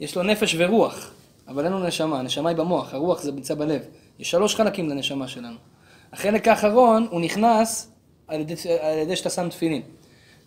[0.00, 1.10] יש לו נפש ורוח,
[1.48, 3.82] אבל אין לו נשמה, הנשמה היא במוח, הרוח זה נמצא בלב.
[4.18, 5.56] יש שלוש חלקים לנשמה שלנו.
[6.12, 7.92] החלק האחרון, הוא נכנס
[8.28, 9.82] על ידי, על ידי שאתה שם תפילין.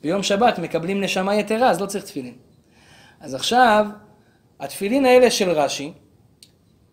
[0.01, 2.33] ביום שבת מקבלים נשמה יתרה, אז לא צריך תפילין.
[3.19, 3.85] אז עכשיו,
[4.59, 5.91] התפילין האלה של רש"י,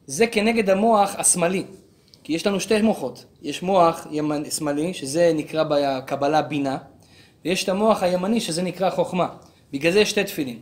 [0.06, 1.64] זה כנגד המוח השמאלי.
[2.28, 3.24] כי יש לנו שתי מוחות.
[3.42, 6.78] יש מוח ימני, שמאלי, שזה נקרא בקבלה בינה,
[7.44, 9.28] ויש את המוח הימני, שזה נקרא חוכמה.
[9.72, 10.58] בגלל זה יש שתי תפילין.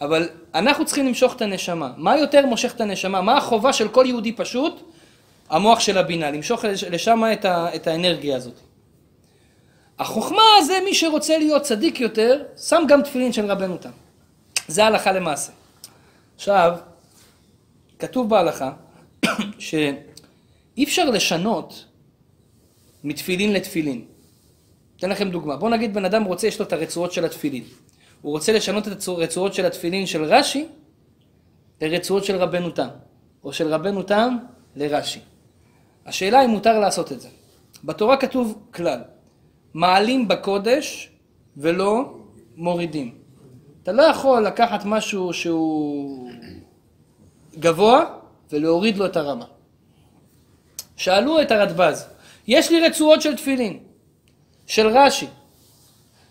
[0.00, 1.92] אבל אנחנו צריכים למשוך את הנשמה.
[1.96, 3.20] מה יותר מושך את הנשמה?
[3.20, 4.92] מה החובה של כל יהודי פשוט?
[5.50, 8.60] המוח של הבינה, למשוך לשם את, ה, את האנרגיה הזאת.
[10.00, 13.90] החוכמה זה מי שרוצה להיות צדיק יותר, שם גם תפילין של רבנו תם.
[14.68, 15.52] זה הלכה למעשה.
[16.36, 16.78] עכשיו,
[17.98, 18.72] כתוב בהלכה
[19.58, 21.84] שאי אפשר לשנות
[23.04, 24.04] מתפילין לתפילין.
[24.96, 25.56] אתן לכם דוגמה.
[25.56, 27.64] בואו נגיד בן אדם רוצה, יש לו את הרצועות של התפילין.
[28.22, 30.66] הוא רוצה לשנות את הרצועות של התפילין של רש"י
[31.80, 32.88] לרצועות של רבנו תם,
[33.44, 34.36] או של רבנו תם
[34.76, 35.20] לרש"י.
[36.06, 37.28] השאלה אם מותר לעשות את זה.
[37.84, 39.00] בתורה כתוב כלל,
[39.74, 41.10] מעלים בקודש
[41.56, 42.14] ולא
[42.56, 43.14] מורידים.
[43.82, 46.30] אתה לא יכול לקחת משהו שהוא
[47.58, 48.04] גבוה
[48.52, 49.44] ולהוריד לו את הרמה.
[50.96, 52.06] שאלו את הרדב"ז,
[52.46, 53.78] יש לי רצועות של תפילין,
[54.66, 55.26] של רש"י,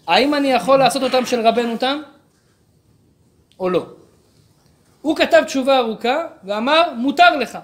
[0.07, 2.01] האם אני יכול לעשות אותם של רבנו תם
[3.59, 3.85] או לא?
[5.01, 7.57] הוא כתב תשובה ארוכה ואמר מותר לך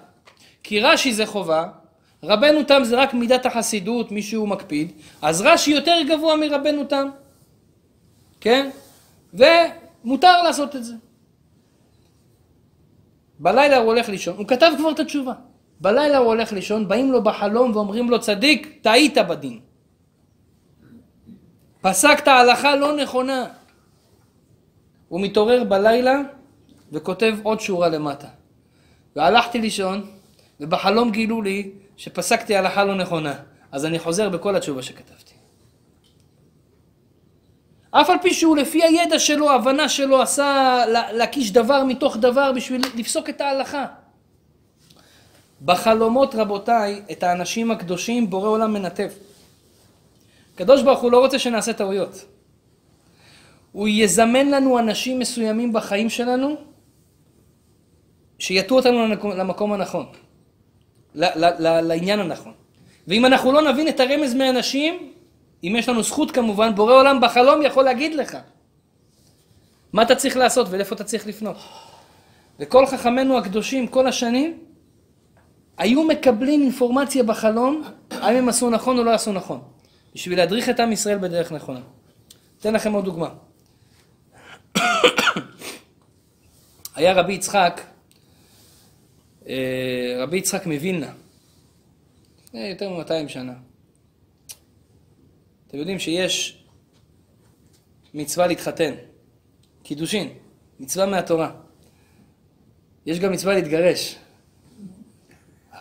[0.63, 1.67] כי רש"י זה חובה
[2.23, 7.07] רבנו תם זה רק מידת החסידות, מישהו מקפיד, אז רש"י יותר גבוה מרבנו תם,
[8.41, 8.69] כן?
[9.33, 10.93] ומותר לעשות את זה.
[13.39, 15.33] בלילה הוא הולך לישון, הוא כתב כבר את התשובה.
[15.81, 19.59] בלילה הוא הולך לישון, באים לו בחלום ואומרים לו צדיק, טעית בדין.
[21.81, 23.45] פסקת הלכה לא נכונה.
[25.07, 26.21] הוא מתעורר בלילה
[26.91, 28.27] וכותב עוד שורה למטה.
[29.15, 30.05] והלכתי לישון,
[30.59, 33.33] ובחלום גילו לי שפסקתי הלכה לא נכונה.
[33.71, 35.33] אז אני חוזר בכל התשובה שכתבתי.
[37.91, 42.81] אף על פי שהוא לפי הידע שלו, ההבנה שלו, עשה להקיש דבר מתוך דבר בשביל
[42.95, 43.85] לפסוק את ההלכה.
[45.61, 49.09] בחלומות רבותיי, את האנשים הקדושים בורא עולם מנתב.
[50.55, 52.25] הקדוש ברוך הוא לא רוצה שנעשה טעויות.
[53.71, 56.55] הוא יזמן לנו אנשים מסוימים בחיים שלנו
[58.39, 60.05] שיטו אותנו למקום הנכון,
[61.15, 62.53] לעניין הנכון.
[63.07, 65.11] ואם אנחנו לא נבין את הרמז מאנשים,
[65.63, 68.37] אם יש לנו זכות כמובן, בורא עולם בחלום יכול להגיד לך
[69.93, 71.57] מה אתה צריך לעשות ולאיפה אתה צריך לפנות.
[72.59, 74.59] וכל חכמינו הקדושים כל השנים
[75.77, 79.61] היו מקבלים אינפורמציה בחלום, האם הם עשו נכון או לא עשו נכון.
[80.15, 81.79] בשביל להדריך את עם ישראל בדרך נכונה.
[82.59, 83.29] אתן לכם עוד דוגמה.
[86.95, 87.81] היה רבי יצחק,
[90.17, 91.13] רבי יצחק מווילנה,
[92.45, 93.53] לפני יותר מ-200 שנה.
[95.67, 96.63] אתם יודעים שיש
[98.13, 98.93] מצווה להתחתן,
[99.83, 100.29] קידושין,
[100.79, 101.51] מצווה מהתורה.
[103.05, 104.15] יש גם מצווה להתגרש.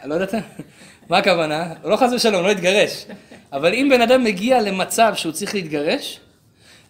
[0.05, 0.35] לא יודעת?
[1.11, 1.75] מה הכוונה?
[1.85, 3.07] לא חס ושלום, לא להתגרש.
[3.53, 6.21] אבל אם בן אדם מגיע למצב שהוא צריך להתגרש,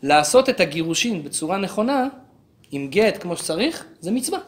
[0.02, 2.08] לעשות את הגירושין בצורה נכונה,
[2.70, 4.38] עם גט כמו שצריך, זה מצווה.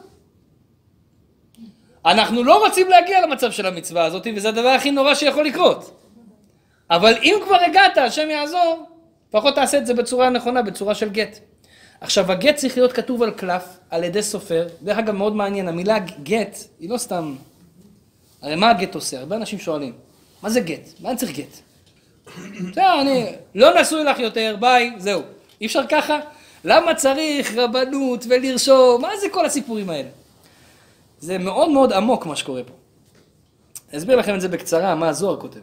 [2.07, 6.01] אנחנו לא רוצים להגיע למצב של המצווה הזאת, וזה הדבר הכי נורא שיכול לקרות.
[6.91, 8.87] אבל אם כבר הגעת, השם יעזור,
[9.29, 11.39] לפחות תעשה את זה בצורה נכונה, בצורה של גט.
[12.01, 14.67] עכשיו, הגט צריך להיות כתוב על קלף, על ידי סופר.
[14.83, 17.35] דרך אגב, מאוד מעניין, המילה גט היא לא סתם...
[18.43, 19.19] הרי מה הגט עושה?
[19.19, 19.93] הרבה אנשים שואלים,
[20.43, 20.89] מה זה גט?
[21.01, 21.57] מה אני צריך גט?
[22.71, 25.23] בסדר, אני לא נשוי לך יותר, ביי, זהו.
[25.61, 26.19] אי אפשר ככה?
[26.65, 29.03] למה צריך רבנות ולרשום?
[29.03, 30.09] מה זה כל הסיפורים האלה?
[31.27, 32.75] זה מאוד מאוד עמוק מה שקורה פה.
[33.97, 35.61] אסביר לכם את זה בקצרה, מה הזוהר כותב.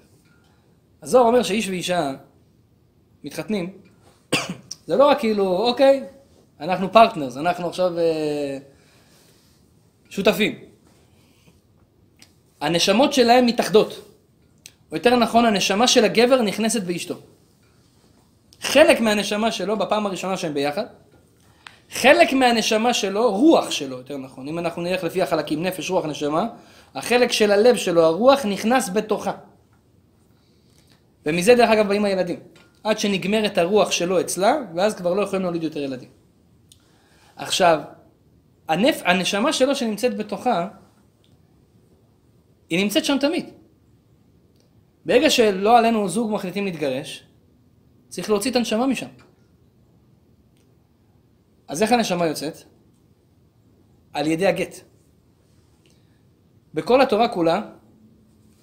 [1.02, 2.12] הזוהר אומר שאיש ואישה
[3.24, 3.78] מתחתנים,
[4.88, 6.04] זה לא רק כאילו, אוקיי,
[6.60, 8.58] אנחנו partners, אנחנו עכשיו אה,
[10.10, 10.60] שותפים.
[12.62, 14.02] הנשמות שלהם מתאחדות.
[14.92, 17.16] או יותר נכון, הנשמה של הגבר נכנסת באשתו.
[18.62, 20.86] חלק מהנשמה שלו בפעם הראשונה שהם ביחד,
[21.94, 26.48] חלק מהנשמה שלו, רוח שלו, יותר נכון, אם אנחנו נלך לפי החלקים, נפש, רוח, נשמה,
[26.96, 29.32] החלק של הלב שלו, הרוח, נכנס בתוכה.
[31.26, 32.40] ומזה דרך אגב באים הילדים.
[32.84, 36.10] עד שנגמרת הרוח שלו אצלה, ואז כבר לא יכולים להוליד יותר ילדים.
[37.36, 37.80] עכשיו,
[38.68, 39.02] הנפ...
[39.06, 40.68] הנשמה שלו שנמצאת בתוכה,
[42.70, 43.50] היא נמצאת שם תמיד.
[45.06, 47.24] ברגע שלא עלינו זוג מחליטים להתגרש,
[48.10, 49.08] צריך להוציא את הנשמה משם.
[51.68, 52.58] אז איך הנשמה יוצאת?
[54.14, 54.76] על ידי הגט.
[56.74, 57.62] בכל התורה כולה,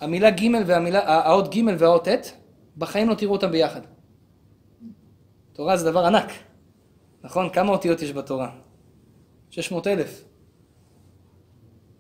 [0.00, 2.32] המילה ג' והמילה, האות ג' והאות ט',
[2.76, 3.80] בחיים לא תראו אותם ביחד.
[5.52, 6.32] תורה זה דבר ענק,
[7.22, 7.50] נכון?
[7.50, 8.50] כמה אותיות יש בתורה?
[9.50, 10.24] 600 אלף.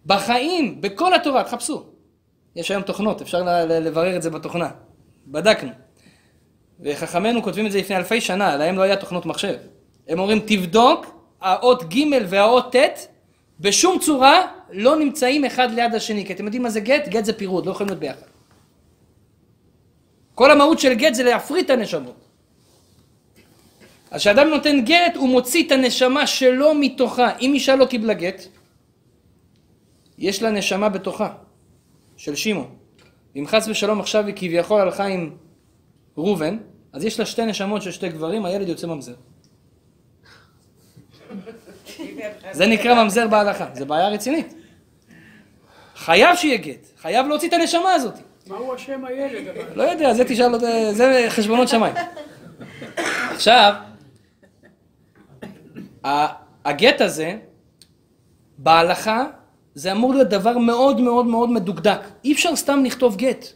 [0.06, 1.84] בחיים, בכל התורה, תחפשו.
[2.56, 4.70] יש היום תוכנות, אפשר לברר את זה בתוכנה.
[5.26, 5.70] בדקנו.
[6.80, 9.56] וחכמינו כותבים את זה לפני אלפי שנה, להם לא היה תוכנות מחשב.
[10.10, 11.06] הם אומרים, תבדוק,
[11.40, 13.06] האות ג' והאות ט'
[13.60, 16.26] בשום צורה לא נמצאים אחד ליד השני.
[16.26, 17.08] כי אתם יודעים מה זה גט?
[17.08, 18.26] גט זה פירוד, לא יכולים להיות ביחד.
[20.34, 22.14] כל המהות של גט זה להפריט את הנשמות.
[24.10, 27.38] אז כשאדם נותן גט, הוא מוציא את הנשמה שלו מתוכה.
[27.40, 28.42] אם אישה לא קיבלה גט,
[30.18, 31.32] יש לה נשמה בתוכה,
[32.16, 32.74] של שמעון.
[33.36, 35.30] אם חס ושלום עכשיו היא כביכול הלכה עם
[36.16, 36.56] ראובן,
[36.92, 39.14] אז יש לה שתי נשמות של שתי גברים, הילד יוצא ממזר.
[42.52, 44.54] זה נקרא ממזר בהלכה, זה בעיה רצינית.
[45.96, 48.14] חייב שיהיה גט, חייב להוציא את הנשמה הזאת.
[48.46, 49.56] מהו השם הילד?
[49.74, 50.58] לא יודע, זה תשאל,
[50.92, 51.94] זה חשבונות שמיים.
[53.30, 53.74] עכשיו,
[56.64, 57.38] הגט הזה,
[58.58, 59.24] בהלכה,
[59.74, 62.00] זה אמור להיות דבר מאוד מאוד מאוד מדוקדק.
[62.24, 63.46] אי אפשר סתם לכתוב גט.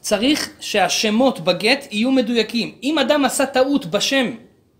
[0.00, 2.74] צריך שהשמות בגט יהיו מדויקים.
[2.82, 4.30] אם אדם עשה טעות בשם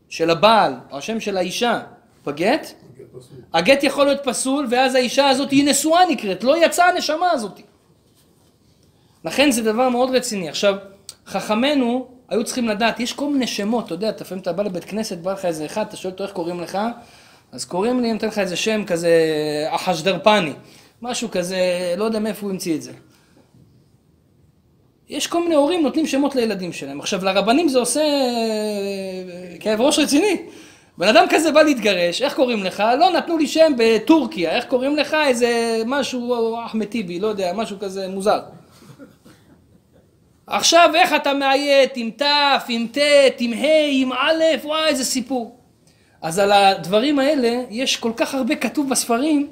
[0.08, 1.80] של הבעל, או השם של האישה
[2.28, 2.72] בגט,
[3.54, 7.60] הגט יכול להיות פסול, ואז האישה הזאת היא נשואה נקראת, לא יצאה הנשמה הזאת.
[9.24, 10.48] לכן זה דבר מאוד רציני.
[10.48, 10.74] עכשיו,
[11.26, 15.18] חכמינו היו צריכים לדעת, יש כל מיני שמות, אתה יודע, לפעמים אתה בא לבית כנסת,
[15.18, 16.78] בא לך איזה אחד, אתה שואל אותו איך קוראים לך,
[17.52, 19.10] אז קוראים לי, אני נותן לך איזה שם כזה,
[19.68, 20.52] אחשדרפני,
[21.02, 21.58] משהו כזה,
[21.96, 22.92] לא יודע מאיפה הוא המציא את זה.
[25.08, 27.00] יש כל מיני הורים נותנים שמות לילדים שלהם.
[27.00, 30.36] עכשיו, לרבנים זה עושה אה, כאב ראש רציני.
[30.98, 32.82] בן אדם כזה בא להתגרש, איך קוראים לך?
[32.98, 35.16] לא, נתנו לי שם בטורקיה, איך קוראים לך?
[35.26, 38.40] איזה משהו, אחמד טיבי, לא יודע, משהו כזה מוזר.
[40.46, 42.22] עכשיו איך אתה מאיית עם ת',
[42.68, 42.98] עם ט',
[43.38, 45.58] עם ה', עם א', וואי איזה סיפור.
[46.22, 49.48] אז על הדברים האלה יש כל כך הרבה כתוב בספרים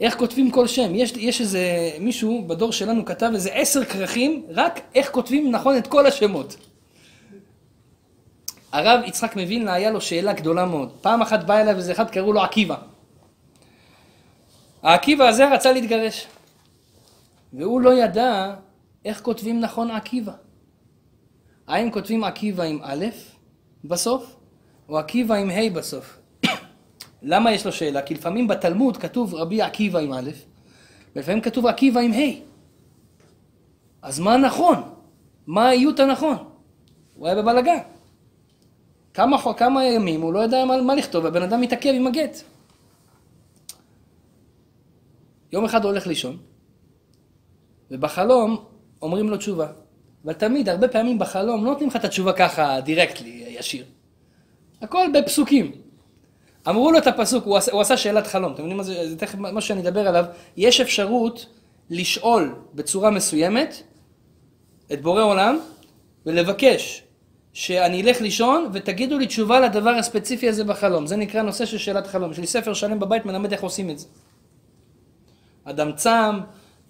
[0.00, 0.94] איך כותבים כל שם.
[0.94, 5.86] יש, יש איזה מישהו בדור שלנו כתב איזה עשר כרכים רק איך כותבים נכון את
[5.86, 6.56] כל השמות.
[8.76, 10.92] הרב יצחק מווילנה היה לו שאלה גדולה מאוד.
[11.00, 12.76] פעם אחת בא אליו איזה אחד קראו לו עקיבא.
[14.82, 16.26] העקיבא הזה רצה להתגרש.
[17.52, 18.54] והוא לא ידע
[19.04, 20.32] איך כותבים נכון עקיבא?
[21.66, 23.06] האם כותבים עקיבא עם א'
[23.84, 24.36] בסוף,
[24.88, 26.18] או עקיבא עם ה' בסוף?
[27.22, 28.02] למה יש לו שאלה?
[28.02, 30.30] כי לפעמים בתלמוד כתוב רבי עקיבא עם א',
[31.16, 32.40] ולפעמים כתוב עקיבא עם ה'.
[34.02, 34.82] אז מה נכון?
[35.46, 36.36] מה האיות הנכון?
[37.14, 37.78] הוא היה בבלגן.
[39.16, 42.42] כמה, כמה ימים הוא לא ידע מה, מה לכתוב, והבן אדם מתעכב עם הגט.
[45.52, 46.36] יום אחד הוא הולך לישון,
[47.90, 48.64] ובחלום
[49.02, 49.66] אומרים לו תשובה.
[50.24, 53.84] אבל תמיד, הרבה פעמים בחלום, לא נותנים לך את התשובה ככה, דירקטלי, ישיר.
[54.82, 55.72] הכל בפסוקים.
[56.68, 58.52] אמרו לו את הפסוק, הוא עשה, הוא עשה שאלת חלום.
[58.52, 60.24] אתם יודעים מה זה, זה תכף מה שאני אדבר עליו.
[60.56, 61.46] יש אפשרות
[61.90, 63.82] לשאול בצורה מסוימת
[64.92, 65.58] את בורא עולם
[66.26, 67.05] ולבקש
[67.56, 71.06] שאני אלך לישון ותגידו לי תשובה לדבר הספציפי הזה בחלום.
[71.06, 72.30] זה נקרא נושא של שאלת חלום.
[72.30, 74.06] יש לי ספר שלם בבית מלמד איך עושים את זה.
[75.64, 76.40] אדם צם,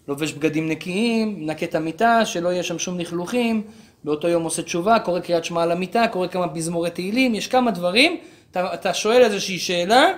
[0.09, 3.62] לובש בגדים נקיים, מנקה את המיטה, שלא יהיה שם שום לכלוכים,
[4.05, 7.71] באותו יום עושה תשובה, קורא קריאת שמע על המיטה, קורא כמה פזמורי תהילים, יש כמה
[7.71, 10.12] דברים, אתה, אתה שואל איזושהי שאלה,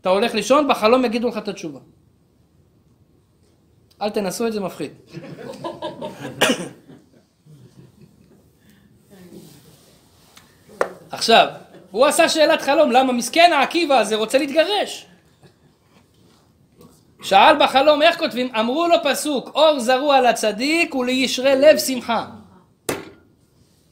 [0.00, 1.80] אתה הולך לישון, בחלום יגידו לך את התשובה.
[4.02, 4.90] אל תנסו את זה מפחיד.
[11.12, 11.48] עכשיו,
[11.90, 15.06] הוא עשה שאלת חלום, למה מסכן העקיבא הזה רוצה להתגרש?
[17.22, 18.54] שאל בחלום, איך כותבים?
[18.54, 22.26] אמרו לו פסוק, אור זרוע לצדיק ולישרי לב שמחה.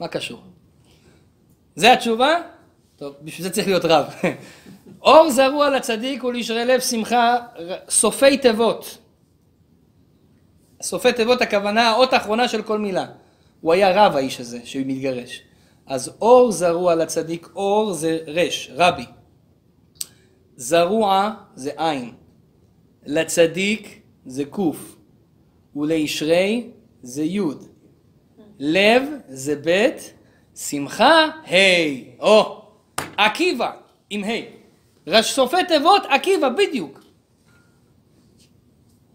[0.00, 0.40] מה קשור?
[1.74, 2.34] זה התשובה?
[2.96, 4.14] טוב, בשביל זה צריך להיות רב.
[5.02, 7.36] אור זרוע לצדיק ולישרי לב שמחה,
[7.88, 8.98] סופי תיבות.
[10.82, 13.06] סופי תיבות הכוונה האות האחרונה של כל מילה.
[13.60, 15.42] הוא היה רב האיש הזה, שהוא מתגרש.
[15.90, 19.04] אז אור זרוע לצדיק, אור זה רש, רבי.
[20.56, 22.12] זרוע זה עין.
[23.06, 24.96] לצדיק זה קוף.
[25.76, 26.70] ולישרי
[27.02, 27.64] זה יוד.
[28.58, 30.14] לב זה בית.
[30.56, 32.62] שמחה, ה', או,
[33.16, 33.70] עקיבא,
[34.10, 35.20] עם ה'.
[35.22, 37.00] סופי תיבות, עקיבא, בדיוק.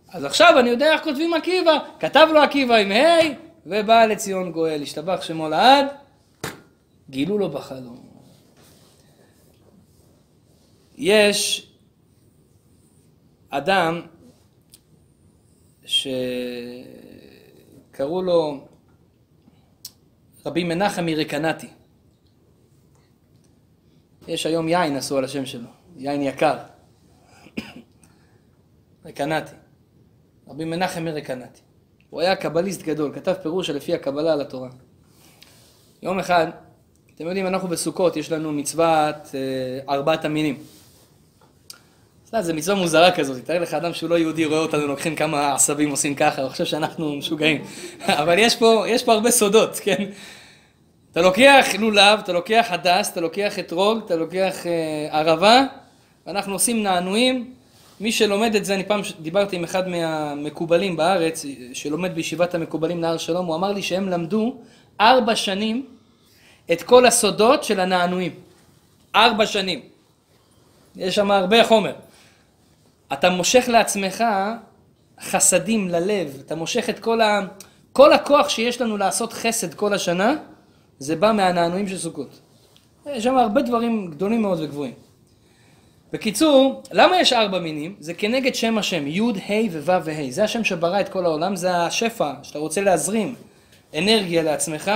[0.09, 1.77] אז עכשיו אני יודע איך כותבים עקיבא.
[1.99, 3.19] כתב לו עקיבא עם ה',
[3.65, 4.81] ובא לציון גואל.
[4.81, 6.04] השתבח שמו לעד.
[7.09, 8.09] גילו לו בחלום.
[10.97, 11.71] יש
[13.49, 14.01] אדם
[15.85, 16.21] שקראו
[18.21, 18.67] לו
[20.45, 21.67] רבי מנחם מרקנטי.
[24.27, 26.57] יש היום יין עשו על השם שלו, יין יקר.
[29.05, 29.55] רקנטי.
[30.47, 31.61] רבי מנחם מרקנטי.
[32.09, 34.69] הוא היה קבליסט גדול, כתב פירוש לפי הקבלה על התורה.
[36.01, 36.47] יום אחד
[37.15, 40.57] אתם יודעים, אנחנו בסוכות, יש לנו מצוות אה, ארבעת המינים.
[42.41, 45.89] זו מצווה מוזרה כזאת, תאר לך אדם שהוא לא יהודי רואה אותנו לוקחים כמה עשבים
[45.89, 47.63] עושים ככה, הוא חושב שאנחנו משוגעים.
[48.21, 50.05] אבל יש פה, יש פה הרבה סודות, כן?
[51.11, 55.63] אתה לוקח לולב, אתה לוקח הדס, אתה לוקח אתרוג, אתה לוקח אה, ערבה,
[56.27, 57.53] ואנחנו עושים נענועים.
[57.99, 63.17] מי שלומד את זה, אני פעם דיברתי עם אחד מהמקובלים בארץ, שלומד בישיבת המקובלים נהר
[63.17, 64.55] שלום, הוא אמר לי שהם למדו
[65.01, 65.94] ארבע שנים
[66.71, 68.31] את כל הסודות של הנענועים.
[69.15, 69.81] ארבע שנים.
[70.95, 71.93] יש שם הרבה חומר.
[73.13, 74.23] אתה מושך לעצמך
[75.21, 77.39] חסדים ללב, אתה מושך את כל, ה...
[77.93, 80.35] כל הכוח שיש לנו לעשות חסד כל השנה,
[80.99, 82.39] זה בא מהנענועים של סוכות.
[83.05, 84.93] יש שם הרבה דברים גדולים מאוד וגבוהים.
[86.13, 87.95] בקיצור, למה יש ארבע מינים?
[87.99, 90.29] זה כנגד שם השם, י', ה' וו' וה'.
[90.31, 93.35] זה השם שברא את כל העולם, זה השפע שאתה רוצה להזרים
[93.97, 94.91] אנרגיה לעצמך,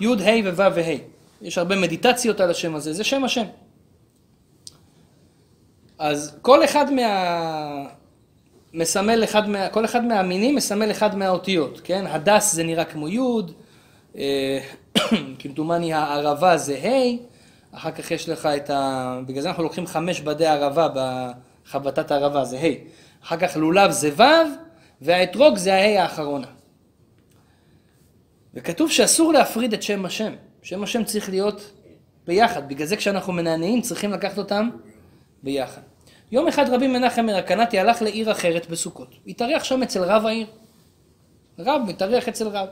[0.00, 0.96] י', ה' וו' וה'.
[1.42, 3.44] יש הרבה מדיטציות על השם הזה, זה שם השם.
[5.98, 7.86] אז כל אחד מה...
[8.74, 9.68] מסמל אחד מה...
[9.68, 12.06] כל אחד מהמינים מסמל אחד מהאותיות, כן?
[12.06, 13.20] הדס זה נראה כמו י',
[14.16, 14.60] אה,
[15.38, 17.16] כמדומני הערבה זה ה',
[17.76, 19.20] אחר כך יש לך את ה...
[19.26, 22.74] בגלל זה אנחנו לוקחים חמש בדי ערבה בחבטת הערבה, זה ה',
[23.24, 24.22] אחר כך לולב זה ו',
[25.00, 26.55] והאתרוג זה הה' האחרונה.
[28.56, 30.32] וכתוב שאסור להפריד את שם השם.
[30.62, 31.72] שם השם צריך להיות
[32.26, 32.68] ביחד.
[32.68, 34.70] בגלל זה כשאנחנו מנענעים צריכים לקחת אותם
[35.42, 35.80] ביחד.
[36.32, 39.14] יום אחד רבי מנחם מרקנטי הלך לעיר אחרת בסוכות.
[39.26, 40.46] התארח שם אצל רב העיר.
[41.58, 42.68] רב מתארח אצל רב.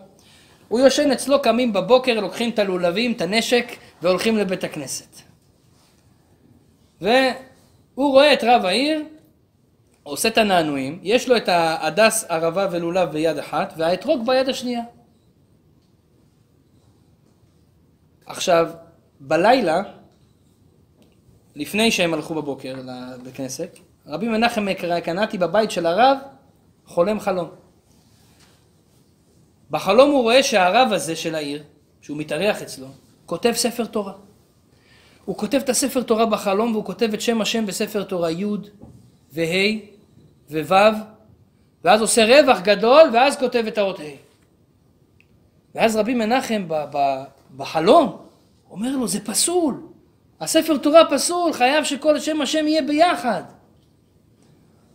[0.68, 3.72] הוא יושן אצלו, קמים בבוקר, לוקחים את הלולבים, את הנשק,
[4.03, 5.16] והולכים לבית הכנסת.
[7.01, 7.16] והוא
[7.97, 9.03] רואה את רב העיר,
[10.03, 14.82] עושה את הנענועים, יש לו את ההדס, ערבה ולולב ביד אחת, והאתרוג ביד השנייה.
[18.27, 18.70] עכשיו,
[19.20, 19.83] בלילה,
[21.57, 24.66] לפני שהם הלכו בבוקר לבית כנסת, רבי מנחם
[25.05, 26.18] קנאתי בבית של הרב
[26.87, 27.49] חולם חלום.
[29.70, 31.62] בחלום הוא רואה שהרב הזה של העיר,
[32.01, 32.87] שהוא מתארח אצלו,
[33.27, 34.12] כותב ספר תורה.
[35.25, 38.45] הוא כותב את הספר תורה בחלום והוא כותב את שם השם בספר תורה י'
[39.33, 39.45] וה'
[40.51, 40.95] וו'
[41.85, 44.03] ואז עושה רווח גדול ואז כותב את האות ה'.
[45.75, 46.68] ואז רבי מנחם
[47.57, 48.16] בחלום,
[48.70, 49.82] אומר לו, זה פסול.
[50.40, 53.42] הספר תורה פסול, חייב שכל שם השם יהיה ביחד.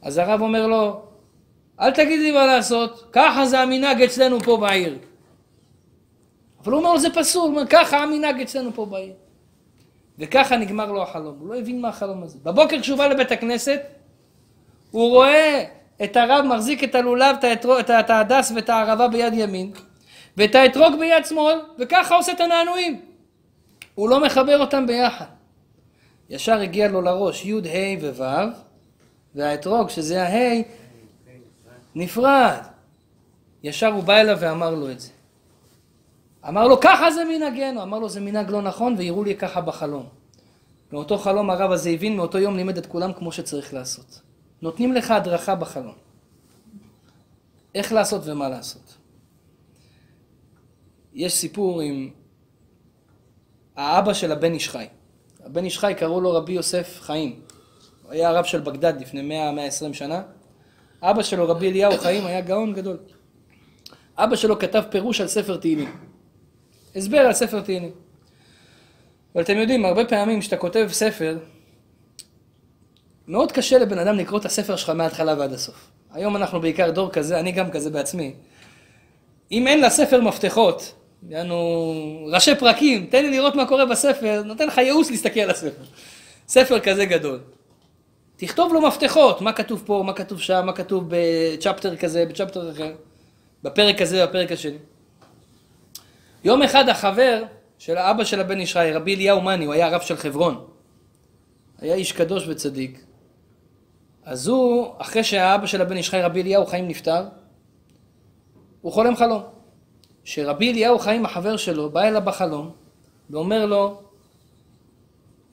[0.01, 1.01] אז הרב אומר לו,
[1.79, 4.97] אל תגיד לי מה לעשות, ככה זה המנהג אצלנו פה בעיר.
[6.63, 9.13] אבל הוא אומר לו, זה פסול, הוא אומר, ככה המנהג אצלנו פה בעיר.
[10.19, 12.37] וככה נגמר לו החלום, הוא לא הבין מה החלום הזה.
[12.43, 13.81] בבוקר כשהוא בא לבית הכנסת,
[14.91, 15.63] הוא רואה
[16.03, 17.35] את הרב מחזיק את הלולב,
[17.89, 19.71] את ההדס ואת הערבה ביד ימין,
[20.39, 23.01] ואת האתרוג ביד שמאל, וככה עושה את הנענועים.
[23.95, 25.25] הוא לא מחבר אותם ביחד.
[26.29, 28.23] ישר הגיע לו לראש י', ה' וו',
[29.35, 30.61] והאתרוג, שזה הה',
[31.95, 32.57] נפרד.
[33.63, 35.09] ישר הוא בא אליו ואמר לו את זה.
[36.47, 37.83] אמר לו, ככה זה מנהגנו.
[37.83, 40.05] אמר לו, זה מנהג לא נכון, ויראו לי ככה בחלום.
[40.91, 44.21] מאותו חלום הרב הזה הבין, מאותו יום לימד את כולם כמו שצריך לעשות.
[44.61, 45.95] נותנים לך הדרכה בחלום.
[47.75, 48.88] איך לעשות ומה לעשות.
[51.19, 52.09] יש סיפור עם
[53.75, 54.85] האבא של הבן איש חי.
[55.45, 57.39] הבן איש חי קראו לו רבי יוסף חיים.
[58.03, 59.39] הוא היה הרב של בגדד לפני
[59.91, 60.21] 100-120 שנה.
[61.01, 62.97] אבא שלו, רבי אליהו חיים, היה גאון גדול.
[64.17, 65.95] אבא שלו כתב פירוש על ספר תהילים.
[66.95, 67.91] הסבר על ספר תהילים.
[69.35, 71.37] אבל אתם יודעים, הרבה פעמים כשאתה כותב ספר,
[73.27, 75.91] מאוד קשה לבן אדם לקרוא את הספר שלך מההתחלה ועד הסוף.
[76.11, 78.33] היום אנחנו בעיקר דור כזה, אני גם כזה בעצמי.
[79.51, 84.77] אם אין לספר מפתחות, יענו ראשי פרקים, תן לי לראות מה קורה בספר, נותן לך
[84.77, 85.83] ייעוץ להסתכל על הספר.
[86.47, 87.39] ספר כזה גדול.
[88.35, 92.93] תכתוב לו מפתחות, מה כתוב פה, מה כתוב שם, מה כתוב בצ'פטר כזה, בצ'פטר אחר,
[93.63, 94.77] בפרק הזה, בפרק השני.
[96.43, 97.43] יום אחד החבר
[97.77, 100.65] של האבא של הבן ישי, רבי אליהו מאני, הוא היה הרב של חברון.
[101.81, 103.03] היה איש קדוש וצדיק.
[104.23, 107.23] אז הוא, אחרי שהאבא של הבן ישחי, רבי אליהו חיים נפטר,
[108.81, 109.58] הוא חולם חלום.
[110.29, 112.71] שרבי אליהו חיים, החבר שלו, בא אליו בחלום
[113.29, 114.01] ואומר לו,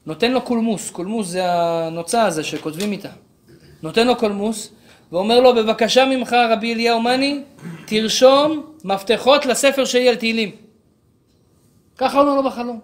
[0.07, 3.09] נותן לו קולמוס, קולמוס זה הנוצה הזה שכותבים איתה.
[3.83, 4.73] נותן לו קולמוס
[5.13, 7.43] ואומר לו, בבקשה ממך רבי אליהו מאני,
[7.87, 10.51] תרשום מפתחות לספר שלי על תהילים.
[11.97, 12.81] ככה אומר לו בחלום.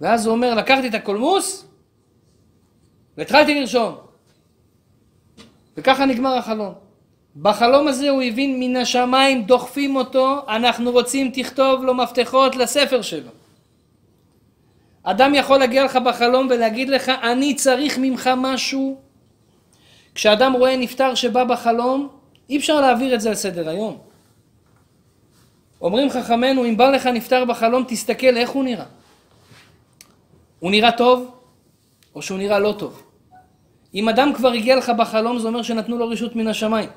[0.00, 1.66] ואז הוא אומר, לקחתי את הקולמוס
[3.16, 3.94] והתחלתי לרשום.
[5.76, 6.89] וככה נגמר החלום.
[7.36, 13.30] בחלום הזה הוא הבין מן השמיים דוחפים אותו, אנחנו רוצים תכתוב לו מפתחות לספר שלו.
[15.02, 18.96] אדם יכול להגיע לך בחלום ולהגיד לך אני צריך ממך משהו.
[20.14, 22.08] כשאדם רואה נפטר שבא בחלום,
[22.50, 23.98] אי אפשר להעביר את זה על סדר היום.
[25.80, 28.84] אומרים חכמינו אם בא לך נפטר בחלום תסתכל איך הוא נראה.
[30.58, 31.30] הוא נראה טוב
[32.14, 33.02] או שהוא נראה לא טוב.
[33.94, 36.88] אם אדם כבר הגיע לך בחלום זה אומר שנתנו לו רשות מן השמיים.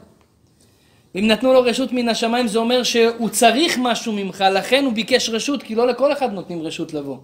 [1.15, 5.29] אם נתנו לו רשות מן השמיים זה אומר שהוא צריך משהו ממך, לכן הוא ביקש
[5.29, 7.17] רשות, כי לא לכל אחד נותנים רשות לבוא.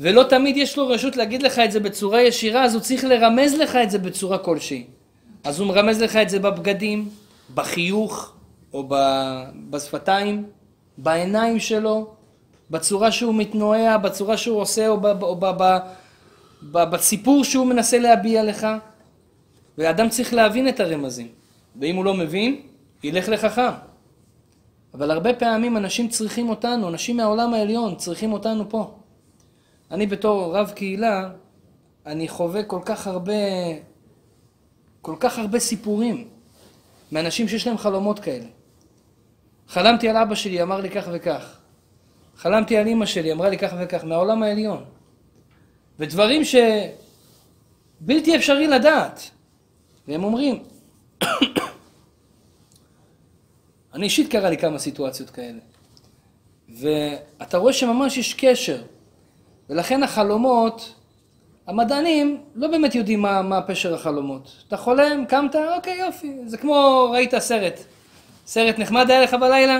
[0.00, 3.54] ולא תמיד יש לו רשות להגיד לך את זה בצורה ישירה, אז הוא צריך לרמז
[3.54, 4.84] לך את זה בצורה כלשהי.
[5.44, 7.08] אז הוא מרמז לך את זה בבגדים,
[7.54, 8.32] בחיוך,
[8.72, 8.88] או
[9.70, 10.44] בשפתיים,
[10.98, 12.06] בעיניים שלו,
[12.70, 15.78] בצורה שהוא מתנועע, בצורה שהוא עושה, או, ב, או ב, ב,
[16.72, 18.66] ב, בסיפור שהוא מנסה להביע לך.
[19.78, 21.28] ואדם צריך להבין את הרמזים.
[21.80, 22.60] ואם הוא לא מבין,
[23.02, 23.72] ילך לחכם.
[24.94, 28.94] אבל הרבה פעמים אנשים צריכים אותנו, אנשים מהעולם העליון צריכים אותנו פה.
[29.90, 31.30] אני בתור רב קהילה,
[32.06, 33.32] אני חווה כל כך הרבה,
[35.00, 36.28] כל כך הרבה סיפורים
[37.12, 38.46] מאנשים שיש להם חלומות כאלה.
[39.68, 41.58] חלמתי על אבא שלי, אמר לי כך וכך.
[42.36, 44.84] חלמתי על אימא שלי, אמרה לי כך וכך, מהעולם העליון.
[45.98, 49.30] ודברים שבלתי אפשרי לדעת.
[50.08, 50.62] והם אומרים,
[53.94, 55.58] אני אישית קרה לי כמה סיטואציות כאלה.
[56.68, 58.82] ואתה רואה שממש יש קשר.
[59.70, 60.94] ולכן החלומות,
[61.66, 64.64] המדענים לא באמת יודעים מה, מה פשר החלומות.
[64.68, 66.32] אתה חולם, קמת, אוקיי, יופי.
[66.46, 67.80] זה כמו, ראית סרט.
[68.46, 69.78] סרט נחמד היה לך בלילה?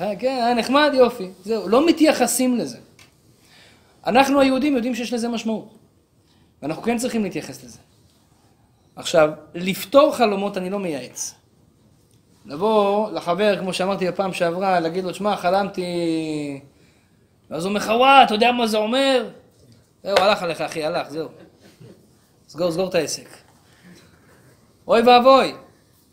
[0.00, 1.30] אה, כן, היה נחמד, יופי.
[1.44, 2.78] זהו, לא מתייחסים לזה.
[4.06, 5.74] אנחנו היהודים יודעים שיש לזה משמעות.
[6.62, 7.78] ואנחנו כן צריכים להתייחס לזה.
[8.96, 11.34] עכשיו, לפתור חלומות אני לא מייעץ.
[12.46, 15.84] לבוא לחבר, כמו שאמרתי בפעם שעברה, להגיד לו, שמע, חלמתי...
[17.50, 19.28] ואז הוא אומר לך, וואה, אתה יודע מה זה אומר?
[20.02, 21.28] זהו, הלך עליך, אחי, הלך, זהו.
[22.48, 23.28] סגור, סגור את העסק.
[24.88, 25.54] אוי ואבוי.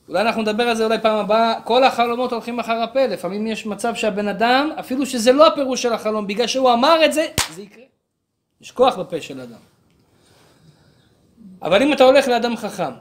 [0.10, 3.66] אולי אנחנו נדבר על זה אולי פעם הבאה, כל החלומות הולכים אחר הפה, לפעמים יש
[3.66, 7.62] מצב שהבן אדם, אפילו שזה לא הפירוש של החלום, בגלל שהוא אמר את זה, זה
[7.62, 7.84] יקרה.
[8.62, 9.77] יש כוח בפה של אדם.
[11.62, 12.92] אבל אם אתה הולך לאדם חכם,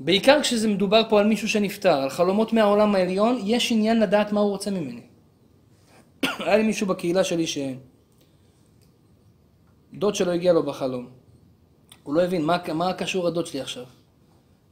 [0.00, 4.40] בעיקר כשזה מדובר פה על מישהו שנפטר, על חלומות מהעולם העליון, יש עניין לדעת מה
[4.40, 5.00] הוא רוצה ממני.
[6.46, 7.58] היה לי מישהו בקהילה שלי ש...
[9.94, 11.08] דוד שלו הגיע לו בחלום.
[12.02, 13.84] הוא לא הבין מה, מה קשור הדוד שלי עכשיו.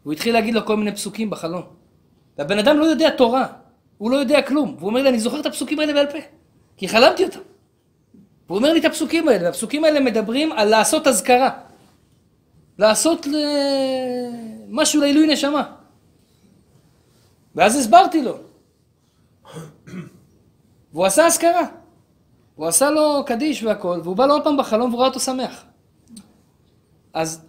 [0.03, 1.62] הוא התחיל להגיד לו כל מיני פסוקים בחלום.
[2.39, 3.47] והבן אדם לא יודע תורה,
[3.99, 4.75] הוא לא יודע כלום.
[4.79, 6.19] והוא אומר לי, אני זוכר את הפסוקים האלה בעל פה,
[6.77, 7.41] כי חלמתי אותם.
[8.47, 11.64] והוא אומר לי את הפסוקים האלה, והפסוקים האלה מדברים על לעשות אזכרה.
[12.79, 13.37] לעשות ל...
[14.68, 15.75] משהו לעילוי נשמה.
[17.55, 18.39] ואז הסברתי לו.
[20.93, 21.66] והוא עשה אזכרה.
[22.55, 25.64] הוא עשה לו קדיש והכל, והוא בא לו עוד פעם בחלום והוא ראה אותו שמח.
[27.12, 27.41] אז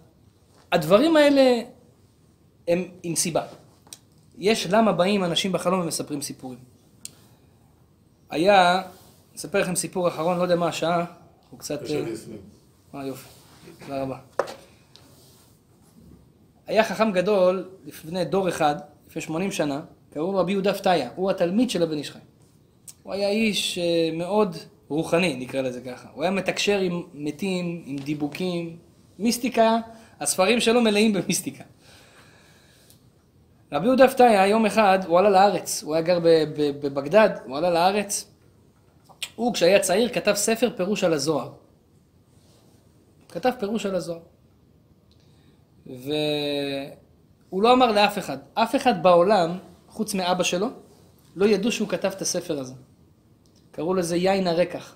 [0.72, 1.62] הדברים האלה
[2.68, 3.42] הם עם סיבה.
[4.38, 6.58] יש למה באים אנשים בחלום ומספרים סיפורים.
[8.30, 8.82] היה,
[9.36, 11.04] אספר לכם סיפור אחרון, לא יודע מה השעה,
[11.50, 11.82] הוא קצת...
[11.90, 12.04] אה.
[12.94, 13.28] אה, יופי,
[13.80, 14.35] תודה רבה.
[16.66, 18.74] היה חכם גדול לפני דור אחד,
[19.08, 22.18] לפני 80 שנה, קראו רבי יהודה פתיה, הוא התלמיד של הבן איש חי.
[23.02, 24.56] הוא היה איש אה, מאוד
[24.88, 26.08] רוחני, נקרא לזה ככה.
[26.14, 28.76] הוא היה מתקשר עם מתים, עם דיבוקים,
[29.18, 29.78] מיסטיקה,
[30.20, 31.64] הספרים שלו מלאים במיסטיקה.
[33.72, 36.18] רבי יהודה פתיה, יום אחד, הוא עלה לארץ, הוא היה גר
[36.56, 38.30] בבגדד, הוא עלה לארץ.
[39.36, 41.52] הוא, כשהיה צעיר, כתב ספר פירוש על הזוהר.
[43.28, 44.20] כתב פירוש על הזוהר.
[45.86, 48.38] והוא לא אמר לאף אחד.
[48.54, 49.58] אף אחד בעולם,
[49.88, 50.68] חוץ מאבא שלו,
[51.36, 52.74] לא ידעו שהוא כתב את הספר הזה.
[53.70, 54.94] קראו לזה יין הרקח.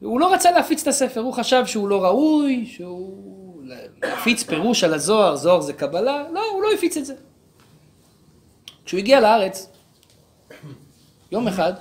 [0.00, 3.36] הוא לא רצה להפיץ את הספר, הוא חשב שהוא לא ראוי, שהוא...
[4.02, 7.14] להפיץ פירוש על הזוהר, זוהר זה קבלה, לא, הוא לא הפיץ את זה.
[8.84, 9.68] כשהוא הגיע לארץ,
[11.32, 11.72] יום אחד,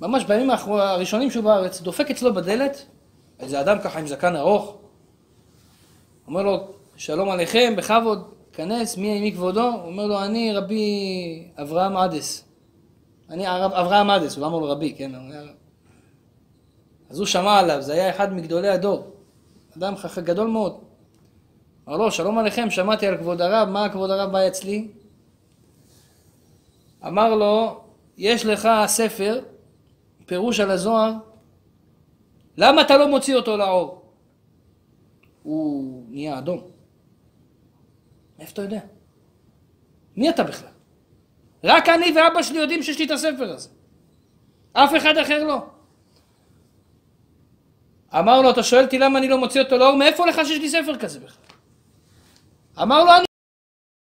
[0.00, 2.86] ממש בימים הראשונים שהוא בארץ, דופק אצלו בדלת
[3.40, 4.76] איזה אדם ככה עם זקן ארוך,
[6.26, 9.62] אומר לו, שלום עליכם, בכבוד, כנס, מי, מי כבודו?
[9.62, 12.44] הוא אומר לו, אני רבי אברהם עדס.
[13.30, 15.10] אני הרב אברהם עדס, הוא אמר לו רבי, כן?
[17.10, 19.06] אז הוא שמע עליו, זה היה אחד מגדולי הדור.
[19.76, 20.18] אדם חכ...
[20.18, 20.78] גדול מאוד.
[21.88, 24.88] אמר לו, שלום עליכם, שמעתי על כבוד הרב, מה כבוד הרב בא אצלי?
[27.06, 27.80] אמר לו,
[28.18, 29.40] יש לך ספר,
[30.26, 31.12] פירוש על הזוהר,
[32.56, 34.01] למה אתה לא מוציא אותו לאור?
[35.42, 36.60] הוא נהיה אדום.
[38.38, 38.80] מאיפה אתה יודע?
[40.16, 40.68] מי אתה בכלל?
[41.64, 43.68] רק אני ואבא שלי יודעים שיש לי את הספר הזה.
[44.72, 45.66] אף אחד אחר לא.
[48.18, 49.96] אמר לו, אתה שואל אותי למה אני לא מוציא אותו לאור?
[49.96, 51.44] מאיפה לך שיש לי ספר כזה בכלל?
[52.82, 53.24] אמר לו, אני...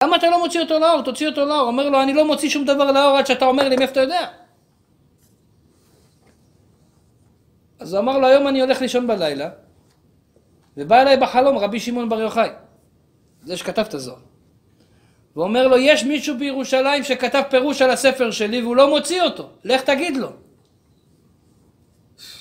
[0.03, 1.03] למה אתה לא מוציא אותו לאור?
[1.03, 1.61] תוציא אותו לאור.
[1.61, 4.27] אומר לו, אני לא מוציא שום דבר לאור עד שאתה אומר לי מאיפה אתה יודע.
[7.79, 9.51] אז הוא אמר לו, היום אני הולך לישון בלילה,
[10.77, 12.49] ובא אליי בחלום רבי שמעון בר יוחאי,
[13.43, 14.19] זה שכתב את הזוהר.
[15.37, 19.81] ואומר לו, יש מישהו בירושלים שכתב פירוש על הספר שלי והוא לא מוציא אותו, לך
[19.81, 20.29] תגיד לו.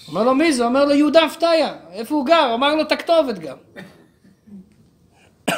[0.07, 0.65] אומר לו, מי זה?
[0.65, 2.53] אומר לו, יהודה פתיה, איפה הוא גר?
[2.53, 3.57] אמר לו, את הכתובת גם.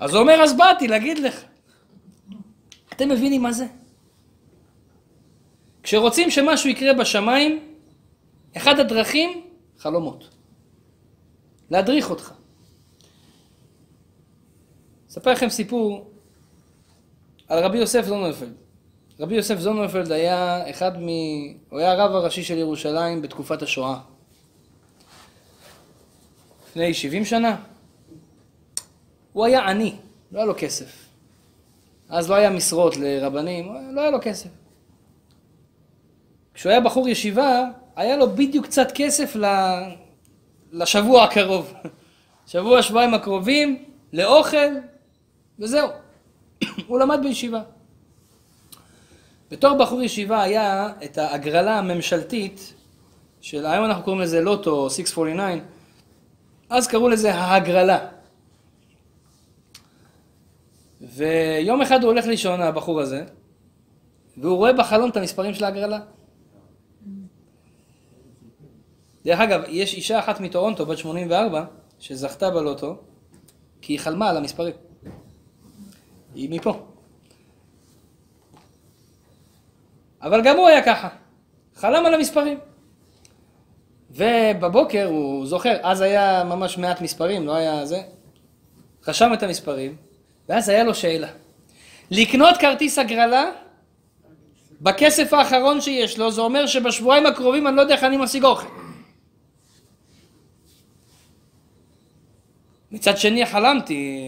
[0.00, 1.44] אז הוא אומר, אז באתי להגיד לך.
[2.92, 3.66] אתם מבינים מה זה?
[5.82, 7.60] כשרוצים שמשהו יקרה בשמיים,
[8.56, 9.42] אחד הדרכים,
[9.78, 10.37] חלומות.
[11.70, 12.32] להדריך אותך.
[15.10, 16.10] אספר לכם סיפור
[17.48, 18.52] על רבי יוסף זוננפלד.
[19.20, 21.06] רבי יוסף זוננפלד היה אחד מ...
[21.70, 23.98] הוא היה הרב הראשי של ירושלים בתקופת השואה.
[26.70, 27.56] לפני 70 שנה.
[29.32, 29.96] הוא היה עני,
[30.32, 31.06] לא היה לו כסף.
[32.08, 34.48] אז לא היה משרות לרבנים, לא היה לו כסף.
[36.54, 37.64] כשהוא היה בחור ישיבה,
[37.96, 39.36] היה לו בדיוק קצת כסף.
[40.72, 41.72] לשבוע הקרוב.
[42.46, 44.74] שבוע, שבועיים הקרובים, לאוכל,
[45.58, 45.88] וזהו.
[46.86, 47.62] הוא למד בישיבה.
[49.50, 52.74] בתור בחור ישיבה היה את ההגרלה הממשלתית,
[53.40, 55.64] של היום אנחנו קוראים לזה לוטו 649,
[56.70, 57.98] אז קראו לזה ההגרלה.
[61.00, 63.24] ויום אחד הוא הולך לישון, הבחור הזה,
[64.36, 66.00] והוא רואה בחלום את המספרים של ההגרלה.
[69.28, 71.64] דרך אגב, יש אישה אחת מטורונטו, בת 84,
[71.98, 72.96] שזכתה בלוטו,
[73.80, 74.74] כי היא חלמה על המספרים.
[76.34, 76.86] היא מפה.
[80.22, 81.08] אבל גם הוא היה ככה,
[81.74, 82.58] חלם על המספרים.
[84.10, 88.02] ובבוקר הוא זוכר, אז היה ממש מעט מספרים, לא היה זה.
[89.08, 89.96] רשם את המספרים,
[90.48, 91.28] ואז היה לו שאלה.
[92.10, 93.50] לקנות כרטיס הגרלה
[94.80, 98.87] בכסף האחרון שיש לו, זה אומר שבשבועיים הקרובים אני לא יודע איך אני משיג אוכל.
[102.92, 104.20] מצד שני חלמתי,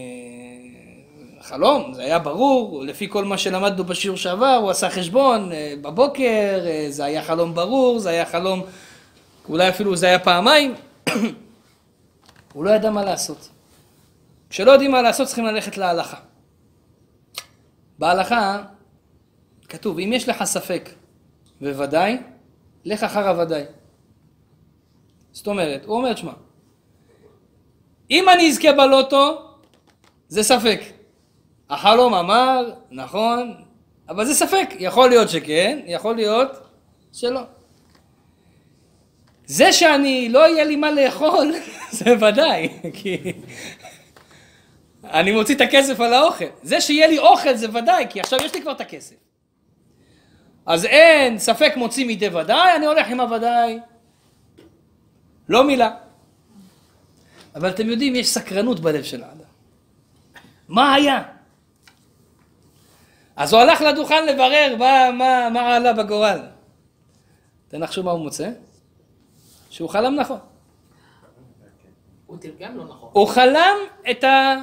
[1.41, 6.59] חלום, זה היה ברור, לפי כל מה שלמדנו בשיעור שעבר, הוא עשה חשבון אה, בבוקר,
[6.65, 8.63] אה, זה היה חלום ברור, זה היה חלום,
[9.49, 10.73] אולי אפילו זה היה פעמיים,
[12.53, 13.49] הוא לא ידע מה לעשות.
[14.49, 16.17] כשלא יודעים מה לעשות צריכים ללכת להלכה.
[17.99, 18.63] בהלכה
[19.69, 20.89] כתוב, אם יש לך ספק
[21.61, 22.17] וודאי,
[22.85, 23.63] לך אחר הוודאי.
[25.31, 26.31] זאת אומרת, הוא אומר, שמע,
[28.11, 29.41] אם אני אזכה בלוטו,
[30.27, 30.81] זה ספק.
[31.69, 33.53] החלום אמר, נכון,
[34.09, 34.69] אבל זה ספק.
[34.79, 36.49] יכול להיות שכן, יכול להיות
[37.13, 37.41] שלא.
[39.45, 41.53] זה שאני לא יהיה לי מה לאכול,
[41.91, 42.69] זה ודאי,
[43.01, 43.33] כי
[45.03, 46.45] אני מוציא את הכסף על האוכל.
[46.63, 49.15] זה שיהיה לי אוכל זה ודאי, כי עכשיו יש לי כבר את הכסף.
[50.65, 53.79] אז אין, ספק מוציא מידי ודאי, אני הולך עם הוודאי.
[55.49, 55.91] לא מילה.
[57.55, 59.51] אבל אתם יודעים, יש סקרנות בלב של האדם.
[60.69, 61.23] מה היה?
[63.35, 66.39] אז הוא הלך לדוכן לברר מה, מה, מה עלה בגורל.
[67.67, 68.49] תנחשו מה הוא מוצא?
[69.69, 70.39] שהוא חלם נכון.
[72.25, 73.09] הוא תרגם לא נכון.
[73.13, 73.75] הוא חלם
[74.11, 74.55] את, ה,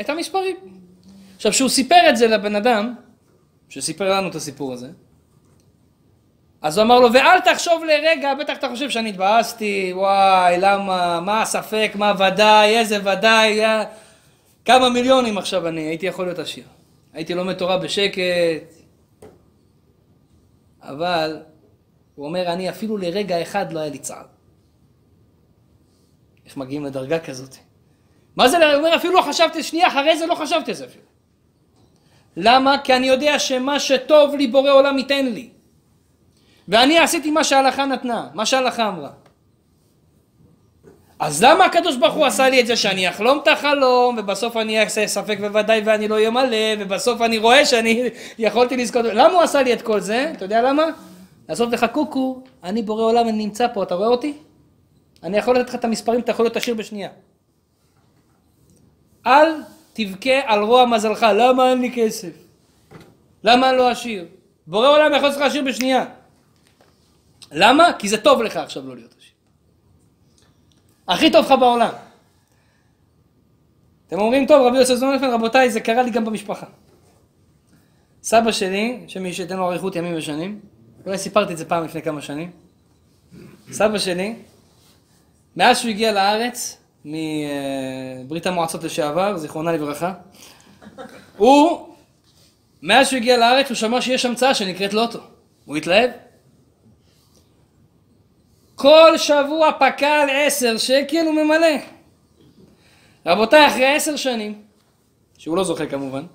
[0.00, 0.56] את המספרים.
[1.36, 2.94] עכשיו, כשהוא סיפר את זה לבן אדם,
[3.68, 4.90] שסיפר לנו את הסיפור הזה,
[6.62, 11.42] אז הוא אמר לו, ואל תחשוב לרגע, בטח אתה חושב שאני התבאסתי, וואי, למה, מה
[11.42, 13.84] הספק, מה ודאי, איזה ודאי, יא...
[14.64, 16.64] כמה מיליונים עכשיו אני, הייתי יכול להיות עשיר.
[17.12, 18.20] הייתי לומד תורה בשקט,
[20.82, 21.42] אבל
[22.14, 24.24] הוא אומר, אני אפילו לרגע אחד לא היה לי צער.
[26.46, 27.56] איך מגיעים לדרגה כזאת?
[28.36, 31.04] מה זה, הוא אומר, אפילו לא חשבתי, שנייה אחרי זה לא חשבתי על זה אפילו.
[32.36, 32.76] למה?
[32.84, 35.50] כי אני יודע שמה שטוב לי בורא עולם ייתן לי.
[36.68, 39.10] ואני עשיתי מה שההלכה נתנה, מה שההלכה אמרה.
[41.18, 44.80] אז למה הקדוש ברוך הוא עשה לי את זה שאני אחלום את החלום ובסוף אני
[44.80, 49.42] אעשה ספק בוודאי ואני לא אהיה מלא ובסוף אני רואה שאני יכולתי לזכות למה הוא
[49.42, 50.32] עשה לי את כל זה?
[50.36, 50.84] אתה יודע למה?
[51.48, 54.32] לעשות לך קוקו, אני בורא עולם, אני נמצא פה, אתה רואה אותי?
[55.22, 57.08] אני יכול לתת לך את המספרים, אתה יכול להיות עשיר בשנייה.
[59.26, 59.52] אל
[59.92, 62.32] תבכה על רוע מזלך, למה אין לי כסף?
[63.44, 64.26] למה אני לא עשיר?
[64.66, 66.04] בורא עולם יכול להיות לך עשיר בשנייה.
[67.52, 67.92] למה?
[67.98, 69.32] כי זה טוב לך עכשיו לא להיות עשיר.
[71.08, 71.92] הכי טוב לך בעולם.
[74.06, 76.66] אתם אומרים, טוב, רבי יוסף זונפן, רבותיי, זה קרה לי גם במשפחה.
[78.22, 80.60] סבא שלי, שמי שייתן לו אריכות ימים ושנים,
[81.06, 82.50] אולי סיפרתי את זה פעם לפני כמה שנים,
[83.72, 84.34] סבא שלי,
[85.56, 90.14] מאז שהוא הגיע לארץ, מברית המועצות לשעבר, זיכרונה לברכה,
[91.36, 91.88] הוא,
[92.82, 95.18] מאז שהוא הגיע לארץ, הוא שמע שיש המצאה שנקראת לוטו.
[95.64, 96.10] הוא התלהב.
[98.78, 101.76] כל שבוע פק"ל עשר שקל הוא ממלא.
[103.26, 104.62] רבותיי, אחרי עשר שנים,
[105.38, 106.26] שהוא לא זוכר כמובן,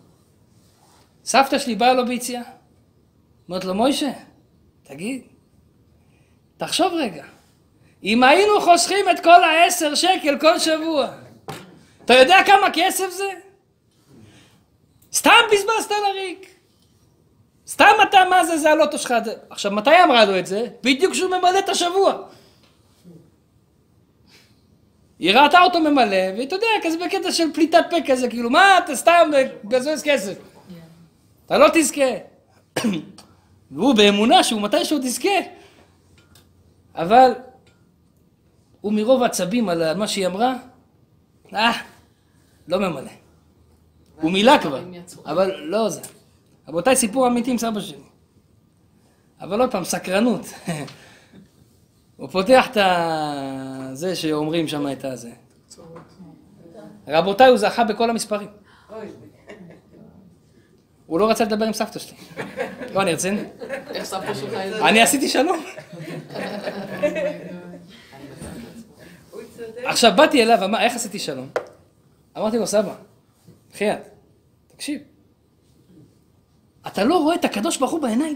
[1.26, 2.42] סבתא שלי באה לו ביציאה.
[3.50, 4.12] אומרת לו, מוישה,
[4.84, 5.22] תגיד,
[6.58, 7.24] תחשוב רגע,
[8.04, 11.08] אם היינו חוסכים את כל העשר שקל כל שבוע,
[12.06, 13.30] אתה יודע כמה כסף זה?
[15.14, 16.53] סתם בזבזת לריק.
[17.68, 19.14] סתם אתה, מה זה, זה הלוטו שלך.
[19.50, 20.68] עכשיו, מתי אמרה לו את זה?
[20.84, 22.14] בדיוק כשהוא ממלא את השבוע.
[25.20, 28.96] היא ראתה אותו ממלא, ואתה יודע, כזה בקטע של פליטת פה כזה, כאילו, מה אתה
[28.96, 29.32] סתם
[29.64, 30.38] מבזבז כסף?
[31.46, 32.06] אתה לא תזכה.
[33.72, 35.30] והוא באמונה שהוא מתישהו תזכה.
[36.96, 37.32] אבל
[38.82, 40.54] הוא מרוב עצבים על מה שהיא אמרה,
[41.54, 41.72] אה,
[42.68, 43.12] לא ממלא.
[44.22, 44.84] הוא מילא כבר,
[45.26, 46.02] אבל לא זה.
[46.68, 47.98] רבותיי, סיפור אמיתי עם סבא שלי.
[49.42, 50.46] אבל עוד פעם, סקרנות.
[52.18, 52.78] הוא פותח את
[53.94, 55.32] זה שאומרים שם את הזה.
[57.08, 58.48] רבותיי, הוא זכה בכל המספרים.
[61.06, 62.18] הוא לא רצה לדבר עם סבתא שלי.
[62.94, 63.44] לא, אני רציני.
[63.90, 64.54] איך סבתא שלך...
[64.82, 65.64] אני עשיתי שלום.
[69.86, 71.50] עכשיו באתי אליו, אמר, איך עשיתי שלום?
[72.38, 72.94] אמרתי לו, סבא,
[73.74, 74.10] בחייאת,
[74.68, 75.02] תקשיב,
[76.88, 78.36] אתה לא רואה את הקדוש ברוך הוא בעיניים?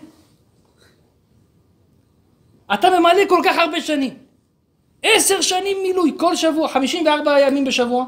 [2.73, 4.17] אתה ממלא כל כך הרבה שנים.
[5.03, 8.05] עשר שנים מילוי, כל שבוע, חמישים וארבע ימים בשבוע.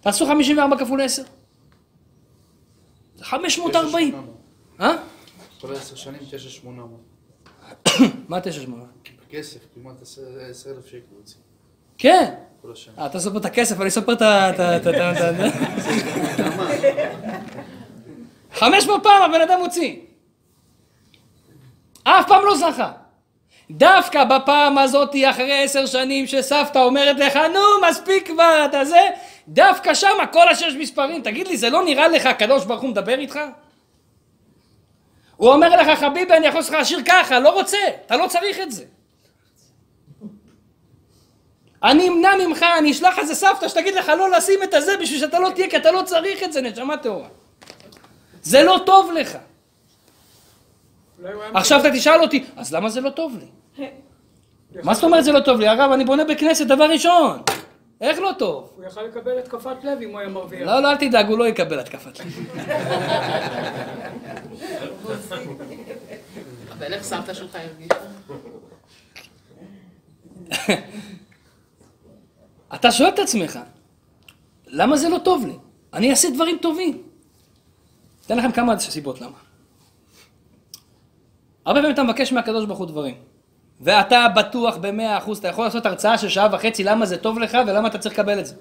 [0.00, 1.22] תעשו חמישים וארבע כפול עשר.
[3.16, 4.14] זה חמש מאות ארבעים.
[4.80, 4.92] אה?
[5.60, 7.50] כל עשר שנים תשע שמונה מאות.
[8.28, 8.84] מה תשע שמונה?
[9.28, 10.22] בכסף, כמעט עשר
[10.70, 11.36] אלף שקל הוציא.
[11.98, 12.34] כן.
[12.98, 14.50] אה, אתה סופר את הכסף, אני סופר את ה...
[18.58, 19.96] את ה- את ה- את ה- חמש מאות פעם הבן אדם הוציא.
[22.04, 22.92] אף פעם לא זכה.
[23.70, 29.00] דווקא בפעם הזאת, אחרי עשר שנים שסבתא אומרת לך, נו, מספיק כבר, אתה זה,
[29.48, 31.22] דווקא שמה כל השש מספרים.
[31.22, 33.38] תגיד לי, זה לא נראה לך הקדוש ברוך הוא מדבר איתך?
[35.36, 38.60] הוא אומר לך, חביבי, אני יכול לעשות לך עשיר ככה, לא רוצה, אתה לא צריך
[38.60, 38.84] את זה.
[41.82, 45.38] אני אמנע ממך, אני אשלח איזה סבתא שתגיד לך לא לשים את הזה בשביל שאתה
[45.38, 47.28] לא תהיה, כי אתה לא צריך את זה, נשמה טהורה.
[48.48, 49.38] זה לא טוב לך.
[51.54, 53.46] עכשיו אתה תשאל אותי, אז למה זה לא טוב לי?
[54.82, 55.68] מה זאת אומרת זה לא טוב לי?
[55.68, 57.42] הרב, אני בונה בכנסת דבר ראשון.
[58.00, 58.70] איך לא טוב?
[58.76, 60.66] הוא יכל לקבל התקפת לב אם הוא היה מרוויח.
[60.66, 62.26] לא, לא, אל תדאג, הוא לא יקבל התקפת לב.
[66.72, 67.94] אבל איך סבתא שלך הרגישה?
[72.74, 73.58] אתה שואל את עצמך,
[74.66, 75.56] למה זה לא טוב לי?
[75.94, 77.07] אני אעשה דברים טובים.
[78.28, 79.36] אתן לכם כמה סיבות למה.
[81.64, 83.14] הרבה פעמים אתה מבקש מהקדוש ברוך הוא דברים,
[83.80, 87.58] ואתה בטוח במאה אחוז, אתה יכול לעשות הרצאה של שעה וחצי למה זה טוב לך
[87.66, 88.54] ולמה אתה צריך לקבל את זה.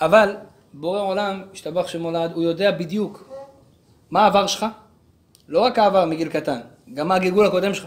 [0.00, 0.36] אבל
[0.72, 3.34] בורא עולם, השתבח שמולד, הוא יודע בדיוק
[4.10, 4.66] מה העבר שלך,
[5.48, 6.60] לא רק העבר מגיל קטן,
[6.94, 7.86] גם מה הגלגול הקודם שלך.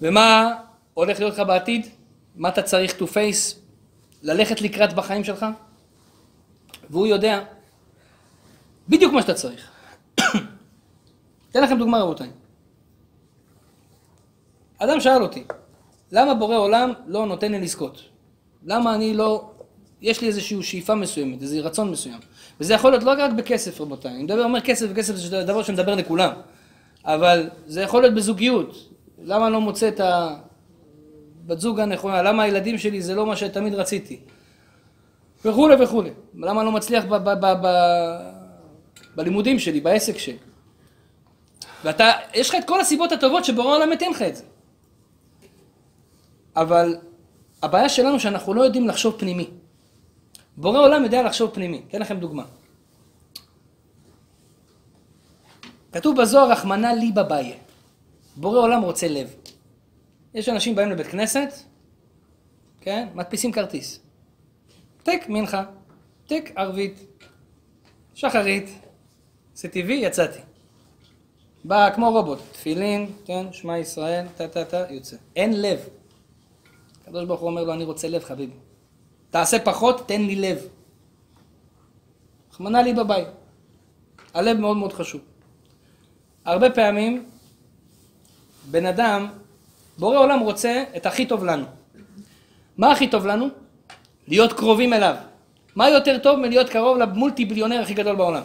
[0.00, 0.54] ומה
[0.94, 1.86] הולך להיות לך בעתיד,
[2.36, 3.56] מה אתה צריך to face,
[4.22, 5.46] ללכת לקראת בחיים שלך,
[6.90, 7.44] והוא יודע
[8.88, 9.70] בדיוק מה שאתה צריך.
[11.50, 12.30] אתן לכם דוגמה רבותיי.
[14.78, 15.44] אדם שאל אותי,
[16.12, 18.02] למה בורא עולם לא נותן לי לזכות?
[18.64, 19.50] למה אני לא...
[20.00, 22.18] יש לי איזושהי שאיפה מסוימת, איזה רצון מסוים.
[22.60, 25.94] וזה יכול להיות לא רק בכסף רבותיי, אני מדבר, אומר כסף וכסף זה דבר שמדבר
[25.94, 26.30] לכולם.
[27.04, 28.88] אבל זה יכול להיות בזוגיות.
[29.22, 32.22] למה אני לא מוצא את הבת זוג הנכונה?
[32.22, 34.20] למה הילדים שלי זה לא מה שתמיד רציתי?
[35.44, 36.10] וכולי וכולי.
[36.34, 38.37] למה אני לא מצליח ב- ב- ב- ב-
[39.18, 40.36] בלימודים שלי, בעסק שלי?
[41.84, 44.44] ואתה, יש לך את כל הסיבות הטובות שבורא העולם ייתן לך את זה.
[46.56, 46.96] אבל
[47.62, 49.50] הבעיה שלנו שאנחנו לא יודעים לחשוב פנימי.
[50.56, 51.82] בורא עולם יודע לחשוב פנימי.
[51.88, 52.44] אתן לכם דוגמה.
[55.92, 57.56] כתוב בזוהר, רחמנא לי בביה.
[58.36, 59.34] בורא עולם רוצה לב.
[60.34, 61.52] יש אנשים באים לבית כנסת,
[62.80, 63.08] כן?
[63.14, 64.00] מדפיסים כרטיס.
[65.02, 65.64] טק מנחה,
[66.26, 66.98] טק ערבית,
[68.14, 68.87] שחרית,
[69.58, 70.38] עשיתי טבעי, יצאתי.
[71.64, 75.16] בא כמו רובוט, תפילין, כן, שמע ישראל, טה טה טה, יוצא.
[75.36, 75.88] אין לב.
[77.02, 78.52] הקדוש ברוך הוא אומר לו, אני רוצה לב חביבי.
[79.30, 80.58] תעשה פחות, תן לי לב.
[82.52, 83.28] רחמנא לי בבית.
[84.34, 85.20] הלב מאוד מאוד חשוב.
[86.44, 87.26] הרבה פעמים
[88.70, 89.28] בן אדם,
[89.98, 91.66] בורא עולם רוצה את הכי טוב לנו.
[92.76, 93.48] מה הכי טוב לנו?
[94.28, 95.14] להיות קרובים אליו.
[95.76, 98.42] מה יותר טוב מלהיות קרוב למולטי ביליונר הכי גדול בעולם?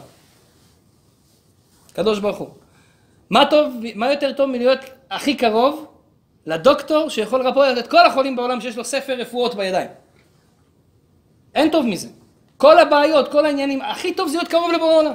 [1.93, 2.49] קדוש ברוך הוא.
[3.29, 4.79] מה, טוב, מה יותר טוב מלהיות
[5.09, 5.87] הכי קרוב
[6.45, 9.89] לדוקטור שיכול לרפוא את כל החולים בעולם שיש לו ספר רפואות בידיים?
[11.55, 12.07] אין טוב מזה.
[12.57, 15.13] כל הבעיות, כל העניינים, הכי טוב זה להיות קרוב לבורא עולם.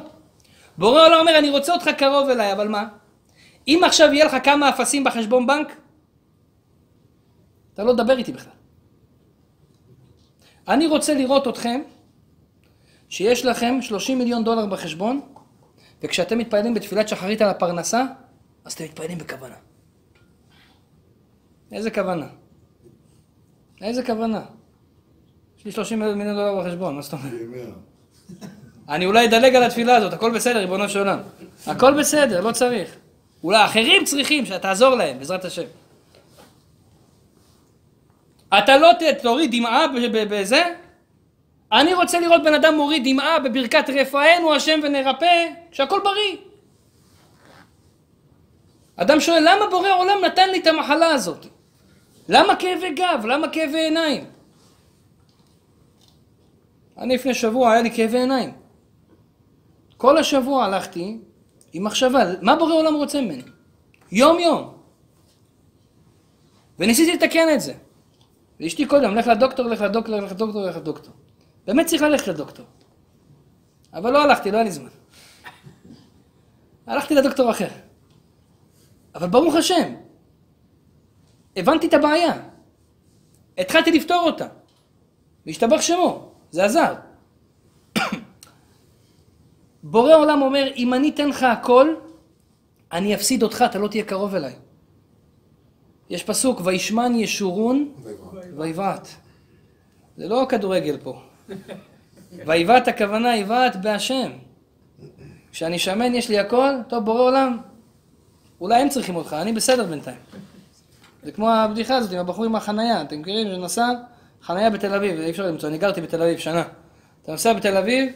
[0.79, 2.89] בורא עולם אומר, אני רוצה אותך קרוב אליי, אבל מה?
[3.69, 5.77] אם עכשיו יהיה לך כמה אפסים בחשבון בנק,
[7.75, 8.53] אתה לא תדבר איתי בכלל.
[10.69, 11.81] אני רוצה לראות אתכם,
[13.09, 15.21] שיש לכם 30 מיליון דולר בחשבון,
[16.03, 18.05] וכשאתם מתפללים בתפילת שחרית על הפרנסה,
[18.65, 19.55] אז אתם מתפללים בכוונה.
[21.73, 22.27] איזה כוונה?
[23.83, 24.43] איזה כוונה?
[25.59, 27.33] יש לי 30 מיליון דולר בחשבון, מה זאת אומרת?
[28.89, 31.19] אני אולי אדלג על התפילה הזאת, הכל בסדר, ריבונו של עולם.
[31.67, 32.97] הכל בסדר, לא צריך.
[33.45, 35.63] אולי אחרים צריכים שתעזור להם, בעזרת השם.
[38.49, 38.91] אתה לא
[39.23, 39.85] תוריד דמעה
[40.31, 40.75] בזה?
[41.73, 46.37] אני רוצה לראות בן אדם מוריד דמעה בברכת רפאנו השם ונרפא, שהכל בריא.
[48.97, 51.47] אדם שואל, למה בורא עולם נתן לי את המחלה הזאת?
[52.29, 53.27] למה כאבי גב?
[53.27, 54.25] למה כאבי עיניים?
[56.99, 58.53] אני לפני שבוע היה לי כאבי עיניים.
[59.97, 61.19] כל השבוע הלכתי
[61.73, 63.43] עם מחשבה, מה בורא עולם רוצה ממני?
[64.13, 64.75] יום יום.
[66.79, 67.75] וניסיתי לתקן את זה.
[68.61, 71.15] ואשתי קודם, לך לדוקטור, לך לדוקטור, לך לדוקטור, לך לדוקטור.
[71.69, 72.67] באמת צריך ללכת לדוקטור.
[73.95, 74.89] אבל לא הלכתי, לא היה לי זמן.
[76.87, 77.69] הלכתי לדוקטור אחר.
[79.15, 79.95] אבל ברוך השם,
[81.57, 82.33] הבנתי את הבעיה.
[83.59, 84.47] התחלתי לפתור אותה.
[85.47, 86.95] והשתבח שמו, זה עזר.
[89.83, 91.95] בורא עולם אומר, אם אני אתן לך הכל,
[92.93, 94.55] אני אפסיד אותך, אתה לא תהיה קרוב אליי.
[96.11, 97.93] יש פסוק, וישמן ישורון
[98.57, 99.09] ויבעט.
[100.17, 101.28] זה לא כדורגל פה.
[102.47, 104.31] ויבעט הכוונה, יבעט בהשם.
[105.53, 107.59] כשאני שמן יש לי הכל, טוב בורא עולם,
[108.61, 110.17] אולי הם צריכים אותך, אני בסדר בינתיים.
[111.23, 113.49] זה כמו הבדיחה הזאת עם הבחור עם החנייה, אתם מכירים?
[113.49, 113.89] שנסע
[114.43, 116.63] חנייה בתל אביב, אי אפשר למצוא, אני גרתי בתל אביב שנה.
[117.23, 118.13] אתה נוסע בתל אביב,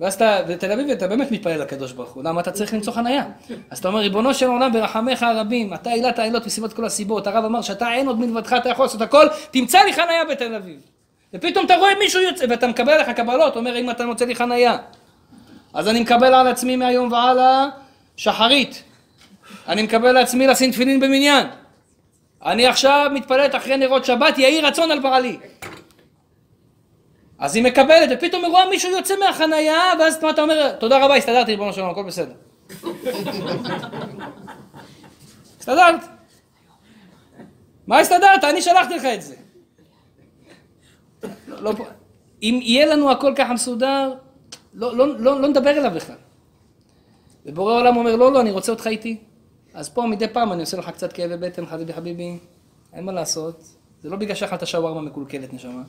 [0.00, 3.24] ואז אתה, בתל אביב אתה באמת מתפלל לקדוש ברוך הוא, למה אתה צריך למצוא חנייה?
[3.70, 7.44] אז אתה אומר, ריבונו של עולם ברחמיך הרבים, אתה עילת העילות מסיבות כל הסיבות, הרב
[7.44, 10.80] אמר שאתה אין עוד מלבדך, אתה יכול לעשות הכל, תמצא לי חנייה בתל אביב.
[11.34, 14.76] ופתאום אתה רואה מישהו יוצא, ואתה מקבל עליך קבלות, אומר, אם אתה מוצא לי חנייה.
[15.74, 17.66] אז אני מקבל על עצמי מהיום והלאה
[18.16, 18.82] שחרית.
[19.68, 21.46] אני מקבל לעצמי לשים תפילין במניין.
[22.44, 25.38] אני עכשיו מתפללת אחרי נרות שבת, יהי רצון על בעלי.
[27.38, 30.72] אז היא מקבלת, ופתאום היא רואה מישהו יוצא מהחנייה, ואז מה אתה אומר?
[30.72, 32.32] תודה רבה, הסתדרתי, ריבונו של עולם, הכל בסדר.
[35.60, 36.00] הסתדרת.
[37.86, 38.44] מה הסתדרת?
[38.44, 39.34] אני שלחתי לך את זה.
[41.48, 41.72] לא,
[42.42, 44.14] אם יהיה לנו הכל ככה מסודר,
[44.74, 46.16] לא, לא, לא, לא נדבר אליו בכלל.
[47.46, 49.16] ובורא העולם אומר, לא, לא, אני רוצה אותך איתי.
[49.74, 52.38] אז פה מדי פעם אני עושה לך קצת כאבי בטן, חביבי חביבי,
[52.92, 53.64] אין מה לעשות.
[54.02, 55.82] זה לא בגלל שאכלת שווארמה מקולקלת, נשמה.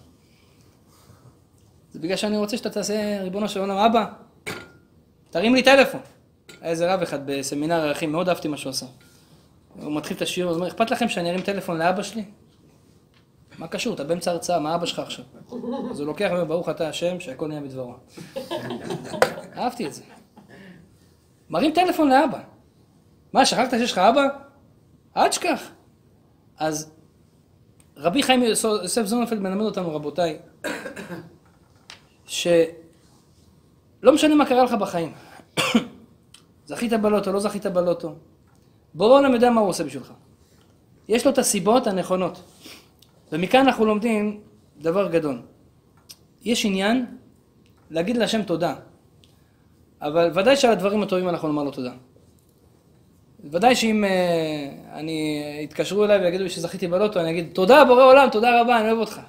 [1.93, 4.05] זה בגלל שאני רוצה שאתה תעשה, ריבונו של עולם, אבא,
[5.29, 6.01] תרים לי טלפון.
[6.61, 8.85] היה איזה רב אחד בסמינר ערכים, מאוד אהבתי מה שהוא עשה.
[9.81, 12.23] הוא מתחיל את השיעור, הוא אומר, אכפת לכם שאני ארים טלפון לאבא שלי?
[13.59, 13.93] מה קשור?
[13.93, 15.25] אתה באמצע הרצאה, מה אבא שלך עכשיו?
[15.91, 17.93] אז הוא לוקח ואומר, ברוך אתה השם, שהכל נהיה בדברו.
[19.57, 20.03] אהבתי את זה.
[21.49, 22.39] מרים טלפון לאבא.
[23.33, 24.21] מה, שכחת שיש לך אבא?
[25.17, 25.69] אל תשכח.
[26.57, 26.91] אז
[27.97, 30.39] רבי חיים יוסף זוננפלד מלמד אותנו, רבותיי,
[32.25, 32.73] שלא
[34.13, 35.13] משנה מה קרה לך בחיים.
[36.65, 38.15] זכית בלוטו, לא זכית בלוטו.
[38.93, 40.13] בורא עולם יודע מה הוא עושה בשבילך.
[41.07, 42.43] יש לו את הסיבות הנכונות.
[43.31, 44.39] ומכאן אנחנו לומדים
[44.77, 45.41] דבר גדול.
[46.45, 47.05] יש עניין
[47.89, 48.75] להגיד להשם תודה.
[50.01, 51.91] אבל ודאי שעל הדברים הטובים אנחנו נאמר לו תודה.
[53.51, 58.29] ודאי שאם uh, אני, יתקשרו אליי ויגידו לי שזכיתי בלוטו, אני אגיד, תודה בורא עולם,
[58.31, 59.19] תודה רבה, אני אוהב אותך.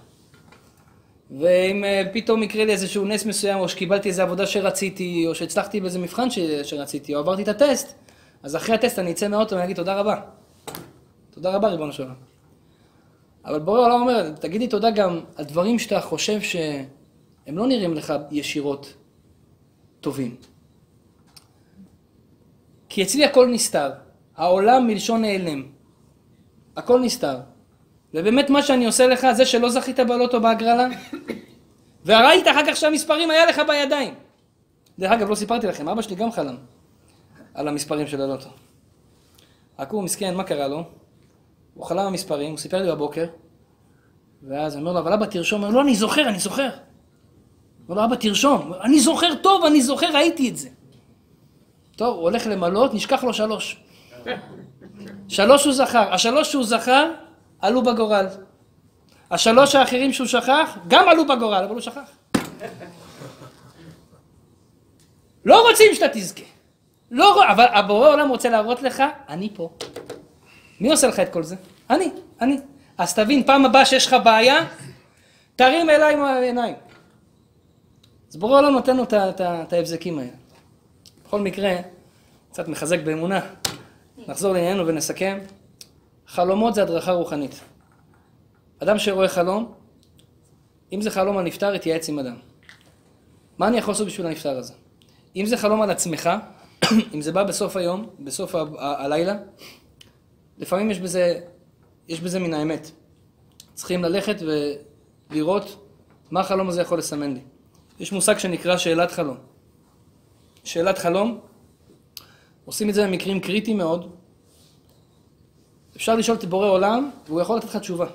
[1.38, 5.80] ואם uh, פתאום יקרה לי איזשהו נס מסוים, או שקיבלתי איזו עבודה שרציתי, או שהצלחתי
[5.80, 6.38] באיזה מבחן ש...
[6.38, 7.94] שרציתי, או עברתי את הטסט,
[8.42, 10.20] אז אחרי הטסט אני אצא מהאוטו ואני אגיד תודה רבה.
[11.30, 12.29] תודה רבה, ריבונו של עולם.
[13.44, 18.14] אבל בורא עולם אומר, תגידי תודה גם על דברים שאתה חושב שהם לא נראים לך
[18.30, 18.94] ישירות
[20.00, 20.36] טובים.
[22.88, 23.90] כי אצלי הכל נסתר.
[24.36, 25.66] העולם מלשון נעלם.
[26.76, 27.36] הכל נסתר.
[28.14, 30.88] ובאמת מה שאני עושה לך, זה שלא זכית בלוטו בהגרלה,
[32.06, 34.14] וראית אחר כך שהמספרים היה לך בידיים.
[34.98, 36.56] דרך אגב, לא סיפרתי לכם, אבא שלי גם חלם
[37.54, 38.48] על המספרים של הלוטו.
[39.90, 40.84] הוא מסכן, מה קרה לו?
[41.80, 43.24] הוא חלם המספרים, הוא סיפר לי בבוקר,
[44.48, 46.68] ואז אני אומר לו, אבל אבא תרשום, הוא אומר, לא, אני זוכר, אני זוכר.
[47.88, 50.68] אומר לו, אבא תרשום, אני זוכר טוב, אני זוכר, ראיתי את זה.
[51.96, 53.82] טוב, הוא הולך למלות, נשכח לו שלוש.
[55.28, 56.14] שלוש הוא זכר.
[56.14, 57.10] השלוש שהוא זכר,
[57.60, 58.26] עלו בגורל.
[59.30, 62.10] השלוש האחרים שהוא שכח, גם עלו בגורל, אבל הוא שכח.
[65.44, 66.44] לא רוצים שאתה תזכה.
[67.10, 69.70] לא, אבל הבורא עולם רוצה להראות לך, אני פה.
[70.80, 71.56] מי עושה לך את כל זה?
[71.90, 72.10] אני,
[72.40, 72.58] אני.
[72.98, 74.66] אז תבין, פעם הבאה שיש לך בעיה,
[75.56, 76.74] תרים אליי עם העיניים.
[78.30, 80.30] אז בורא עולם נותן לו את ההבזקים האלה.
[81.26, 81.76] בכל מקרה,
[82.50, 83.40] קצת מחזק באמונה.
[84.28, 85.38] נחזור לענייננו ונסכם.
[86.26, 87.60] חלומות זה הדרכה רוחנית.
[88.82, 89.72] אדם שרואה חלום,
[90.92, 92.36] אם זה חלום על נפטר, יתייעץ עם אדם.
[93.58, 94.72] מה אני יכול לעשות בשביל הנפטר הזה?
[95.36, 96.30] אם זה חלום על עצמך,
[97.14, 99.34] אם זה בא בסוף היום, בסוף הלילה,
[100.60, 101.40] לפעמים יש בזה,
[102.08, 102.90] יש בזה מן האמת.
[103.74, 104.36] צריכים ללכת
[105.30, 105.86] ולראות
[106.30, 107.40] מה החלום הזה יכול לסמן לי.
[108.00, 109.36] יש מושג שנקרא שאלת חלום.
[110.64, 111.40] שאלת חלום,
[112.64, 114.10] עושים את זה במקרים קריטיים מאוד.
[115.96, 118.06] אפשר לשאול את בורא עולם, והוא יכול לתת לך תשובה.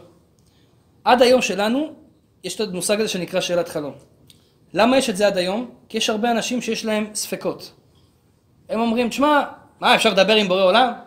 [1.04, 1.94] עד היום שלנו,
[2.44, 3.94] יש את המושג הזה שנקרא שאלת חלום.
[4.74, 5.72] למה יש את זה עד היום?
[5.90, 7.74] כי יש הרבה אנשים שיש להם ספקות.
[8.70, 9.44] הם אומרים, תשמע,
[9.80, 11.05] מה, אפשר לדבר עם בורא עולם?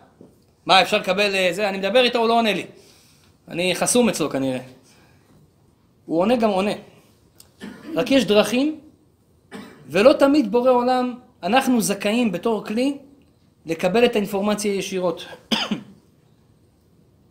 [0.65, 1.69] מה, אפשר לקבל אה, זה?
[1.69, 2.65] אני מדבר איתו, הוא לא עונה לי.
[3.47, 4.59] אני חסום אצלו כנראה.
[6.05, 6.71] הוא עונה גם עונה.
[7.95, 8.79] רק יש דרכים,
[9.87, 12.97] ולא תמיד בורא עולם, אנחנו זכאים בתור כלי
[13.65, 15.25] לקבל את האינפורמציה ישירות.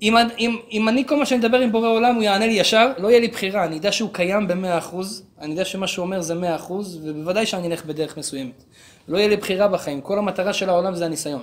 [0.03, 2.93] אם, אם, אם אני כל מה שאני מדבר עם בורא עולם הוא יענה לי ישר,
[2.99, 6.21] לא יהיה לי בחירה, אני יודע שהוא קיים במאה אחוז, אני יודע שמה שהוא אומר
[6.21, 8.65] זה מאה אחוז, ובוודאי שאני אלך בדרך מסוימת.
[9.09, 11.43] לא יהיה לי בחירה בחיים, כל המטרה של העולם זה הניסיון.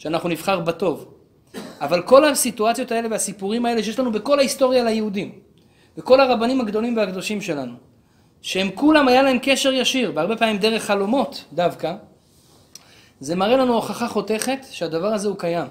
[0.00, 1.14] שאנחנו נבחר בטוב.
[1.80, 5.32] אבל כל הסיטואציות האלה והסיפורים האלה שיש לנו בכל ההיסטוריה ליהודים,
[5.98, 7.74] וכל הרבנים הגדולים והקדושים שלנו,
[8.42, 11.94] שהם כולם היה להם קשר ישיר, והרבה פעמים דרך חלומות דווקא,
[13.20, 15.66] זה מראה לנו הוכחה חותכת שהדבר הזה הוא קיים.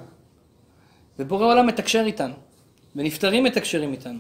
[1.20, 2.34] ובורא עולם מתקשר איתנו,
[2.96, 4.20] ונפטרים מתקשרים איתנו.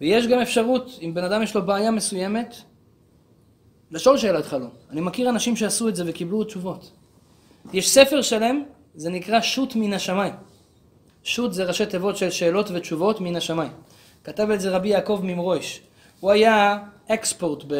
[0.00, 2.54] ויש גם אפשרות, אם בן אדם יש לו בעיה מסוימת,
[3.90, 4.70] לשאול שאלת חלום.
[4.90, 6.90] אני מכיר אנשים שעשו את זה וקיבלו תשובות.
[7.72, 8.62] יש ספר שלם,
[8.96, 10.34] זה נקרא שו"ת מן השמיים.
[11.22, 13.72] שו"ת זה ראשי תיבות של שאלות ותשובות מן השמיים.
[14.24, 15.80] כתב את זה רבי יעקב ממרויש.
[16.20, 16.78] הוא היה
[17.08, 17.74] אקספורט ב...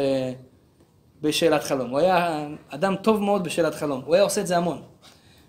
[1.22, 1.90] בשאלת חלום.
[1.90, 4.02] הוא היה אדם טוב מאוד בשאלת חלום.
[4.06, 4.82] הוא היה עושה את זה המון.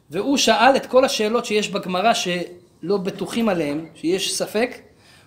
[0.10, 4.78] והוא שאל את כל השאלות שיש בגמרא שלא בטוחים עליהן, שיש ספק,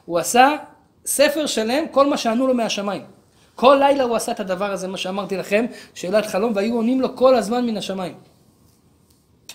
[0.05, 0.57] הוא עשה
[1.07, 3.03] ספר שלם, כל מה שענו לו מהשמיים.
[3.55, 7.17] כל לילה הוא עשה את הדבר הזה, מה שאמרתי לכם, שאלת חלום, והיו עונים לו
[7.17, 8.15] כל הזמן מן השמיים.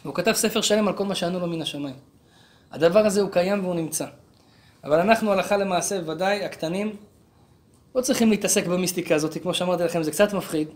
[0.06, 1.95] הוא כתב ספר שלם על כל מה שענו לו מן השמיים.
[2.72, 4.06] הדבר הזה הוא קיים והוא נמצא.
[4.84, 6.95] אבל אנחנו הלכה למעשה, ודאי, הקטנים,
[7.95, 10.68] לא צריכים להתעסק במיסטיקה הזאת, כמו שאמרתי לכם, זה קצת מפחיד.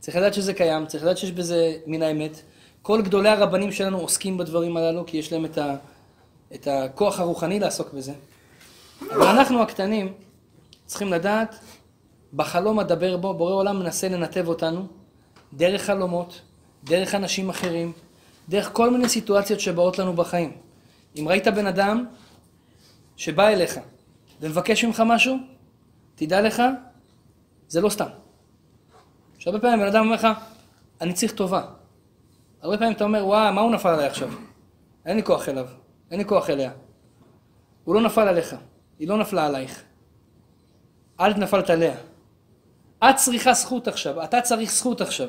[0.00, 2.40] צריך לדעת שזה קיים, צריך לדעת שיש בזה מן האמת.
[2.82, 5.76] כל גדולי הרבנים שלנו עוסקים בדברים הללו, כי יש להם את, ה,
[6.54, 8.12] את הכוח הרוחני לעסוק בזה.
[9.10, 10.12] אבל אנחנו הקטנים
[10.86, 11.54] צריכים לדעת,
[12.34, 14.86] בחלום אדבר בו, בורא עולם מנסה לנתב אותנו
[15.52, 16.40] דרך חלומות,
[16.84, 17.92] דרך אנשים אחרים,
[18.48, 20.56] דרך כל מיני סיטואציות שבאות לנו בחיים.
[21.18, 22.06] אם ראית בן אדם
[23.16, 23.80] שבא אליך
[24.40, 25.36] ומבקש ממך משהו,
[26.14, 26.62] תדע לך,
[27.68, 28.08] זה לא סתם.
[29.38, 30.28] שהרבה פעמים בן אדם אומר לך,
[31.00, 31.64] אני צריך טובה.
[32.62, 34.28] הרבה פעמים אתה אומר, וואי, מה הוא נפל עליי עכשיו?
[35.06, 35.68] אין לי כוח אליו,
[36.10, 36.72] אין לי כוח אליה.
[37.84, 38.56] הוא לא נפל עליך,
[38.98, 39.82] היא לא נפלה עלייך.
[41.20, 41.94] אל נפלת עליה.
[42.98, 45.28] את צריכה זכות עכשיו, אתה צריך זכות עכשיו.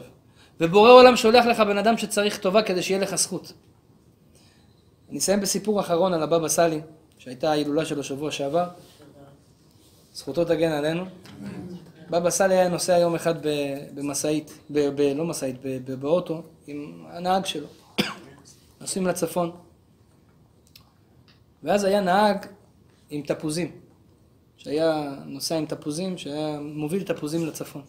[0.60, 3.53] ובורא עולם שולח לך בן אדם שצריך טובה כדי שיהיה לך זכות.
[5.10, 6.82] אני אסיים בסיפור אחרון על הבבא סאלי,
[7.18, 8.68] שהייתה ההילולה שלו שבוע שעבר.
[10.14, 11.06] זכותו תגן עלינו.
[12.10, 13.34] בבא סאלי היה נוסע יום אחד
[13.93, 15.56] במשאית, ב- ב- לא משאית,
[15.99, 17.68] באוטו, עם הנהג שלו.
[18.82, 19.51] נוסעים לצפון.
[21.64, 22.45] ואז היה נהג
[23.10, 23.72] עם תפוזים.
[24.58, 27.82] שהיה נוסע עם תפוזים, שהיה מוביל תפוזים לצפון.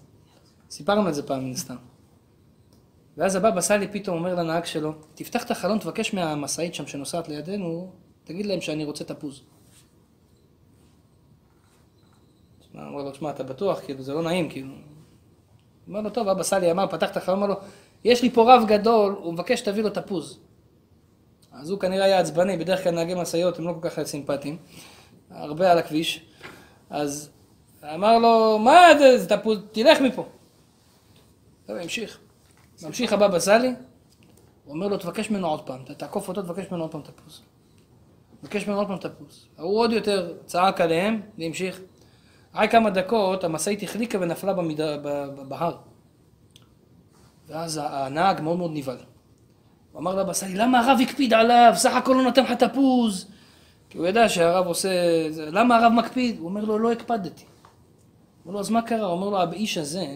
[0.70, 1.76] סיפרנו את זה פעם מן הסתם.
[3.16, 7.90] ואז הבבא סאלי פתאום אומר לנהג שלו, תפתח את החלון, תבקש מהמשאית שם שנוסעת לידינו,
[8.24, 9.42] תגיד להם שאני רוצה תפוז.
[12.72, 13.80] הוא אומר לו, תשמע, אתה בטוח?
[13.80, 14.74] כאילו, זה לא נעים, כאילו.
[15.88, 17.54] אומר לו, טוב, אבא סאלי אמר, פתח את החלון, אמר לו,
[18.04, 20.38] יש לי פה רב גדול, הוא מבקש שתביא לו תפוז.
[21.52, 24.56] אז הוא כנראה היה עצבני, בדרך כלל נהגי משאיות הם לא כל כך סימפטיים,
[25.30, 26.24] הרבה על הכביש.
[26.90, 27.30] אז
[27.94, 30.26] אמר לו, מה זה, זה תפוז, תלך מפה.
[31.66, 32.25] טוב, המשיך.
[32.82, 33.74] ממשיך הבבא סאלי,
[34.64, 37.42] הוא אומר לו, תבקש ממנו עוד פעם, תעקוף אותו, תבקש ממנו עוד פעם תפוז.
[38.40, 39.46] תבקש ממנו עוד פעם תפוז.
[39.58, 41.80] ההוא עוד יותר צעק עליהם, והמשיך.
[42.52, 44.80] אחרי כמה דקות, המשאית החליקה ונפלה במד...
[45.48, 45.76] בהר.
[47.46, 48.98] ואז הנהג מאוד מאוד נבהל.
[49.92, 51.72] הוא אמר לבבא סאלי, למה הרב הקפיד עליו?
[51.76, 53.30] סך הכל לא נותן לך תפוז.
[53.90, 54.88] כי הוא ידע שהרב עושה...
[55.36, 56.38] למה הרב מקפיד?
[56.38, 57.42] הוא אומר לו, לא הקפדתי.
[57.42, 57.48] הוא
[58.44, 59.06] אומר לו, אז מה קרה?
[59.06, 60.06] הוא אומר לו, האיש הזה,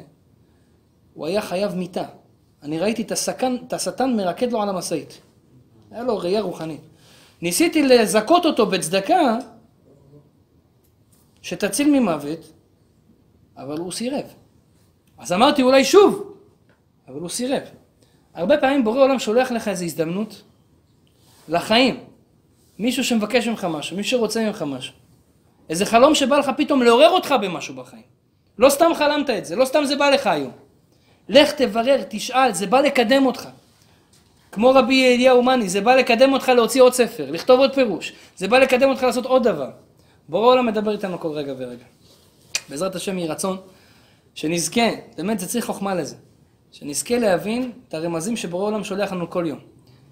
[1.14, 2.04] הוא היה חייב מיתה.
[2.62, 5.20] אני ראיתי את, השטן מרקד לו על המשאית.
[5.90, 6.80] היה לו ראייה רוחנית.
[7.42, 9.38] ניסיתי לזכות אותו בצדקה,
[11.42, 12.52] שתציל ממוות,
[13.56, 14.24] אבל הוא סירב.
[15.18, 16.36] אז אמרתי אולי שוב,
[17.08, 17.62] אבל הוא סירב.
[18.34, 20.42] הרבה פעמים בורא עולם שולח לך איזו הזדמנות
[21.48, 22.04] לחיים.
[22.78, 24.94] מישהו שמבקש ממך משהו, מישהו שרוצה ממך משהו.
[25.68, 28.02] איזה חלום שבא לך פתאום לעורר אותך במשהו בחיים.
[28.58, 30.52] לא סתם חלמת את זה, לא סתם זה בא לך היום.
[31.30, 33.48] לך תברר, תשאל, זה בא לקדם אותך.
[34.52, 38.12] כמו רבי אליהו מאני, זה בא לקדם אותך להוציא עוד ספר, לכתוב עוד פירוש.
[38.36, 39.70] זה בא לקדם אותך לעשות עוד דבר.
[40.28, 41.84] בורא עולם מדבר איתנו כל רגע ורגע.
[42.68, 43.56] בעזרת השם יהי רצון
[44.34, 46.16] שנזכה, באמת זה צריך חוכמה לזה,
[46.72, 49.58] שנזכה להבין את הרמזים שבורא עולם שולח לנו כל יום.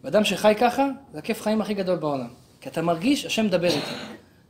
[0.05, 2.29] ואדם שחי ככה, זה הכיף חיים הכי גדול בעולם.
[2.61, 3.93] כי אתה מרגיש, השם מדבר איתך.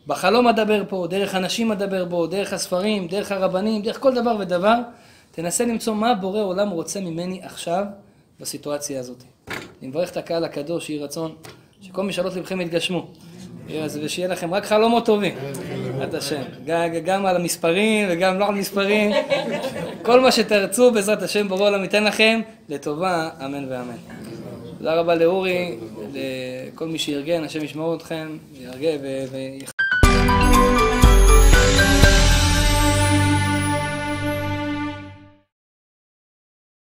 [0.06, 4.74] בחלום אדבר פה, דרך אנשים אדבר בו, דרך הספרים, דרך הרבנים, דרך כל דבר ודבר,
[5.40, 7.84] תנסה למצוא מה בורא עולם רוצה ממני עכשיו
[8.40, 9.22] בסיטואציה הזאת.
[9.48, 11.34] אני מברך את הקהל הקדוש, יהי רצון,
[11.80, 13.06] שכל משאלות לבכם יתגשמו.
[14.02, 15.34] ושיהיה לכם רק חלומות טובים,
[15.98, 16.42] בעזרת השם.
[17.04, 19.10] גם על המספרים וגם לא על מספרים.
[20.02, 23.96] כל מה שתרצו, בעזרת השם, בורא עולם ייתן לכם לטובה, אמן ואמן.
[24.78, 25.76] תודה רבה לאורי,
[26.12, 29.36] לכל מי שארגן, השם ישמור אתכם, ירגה ו...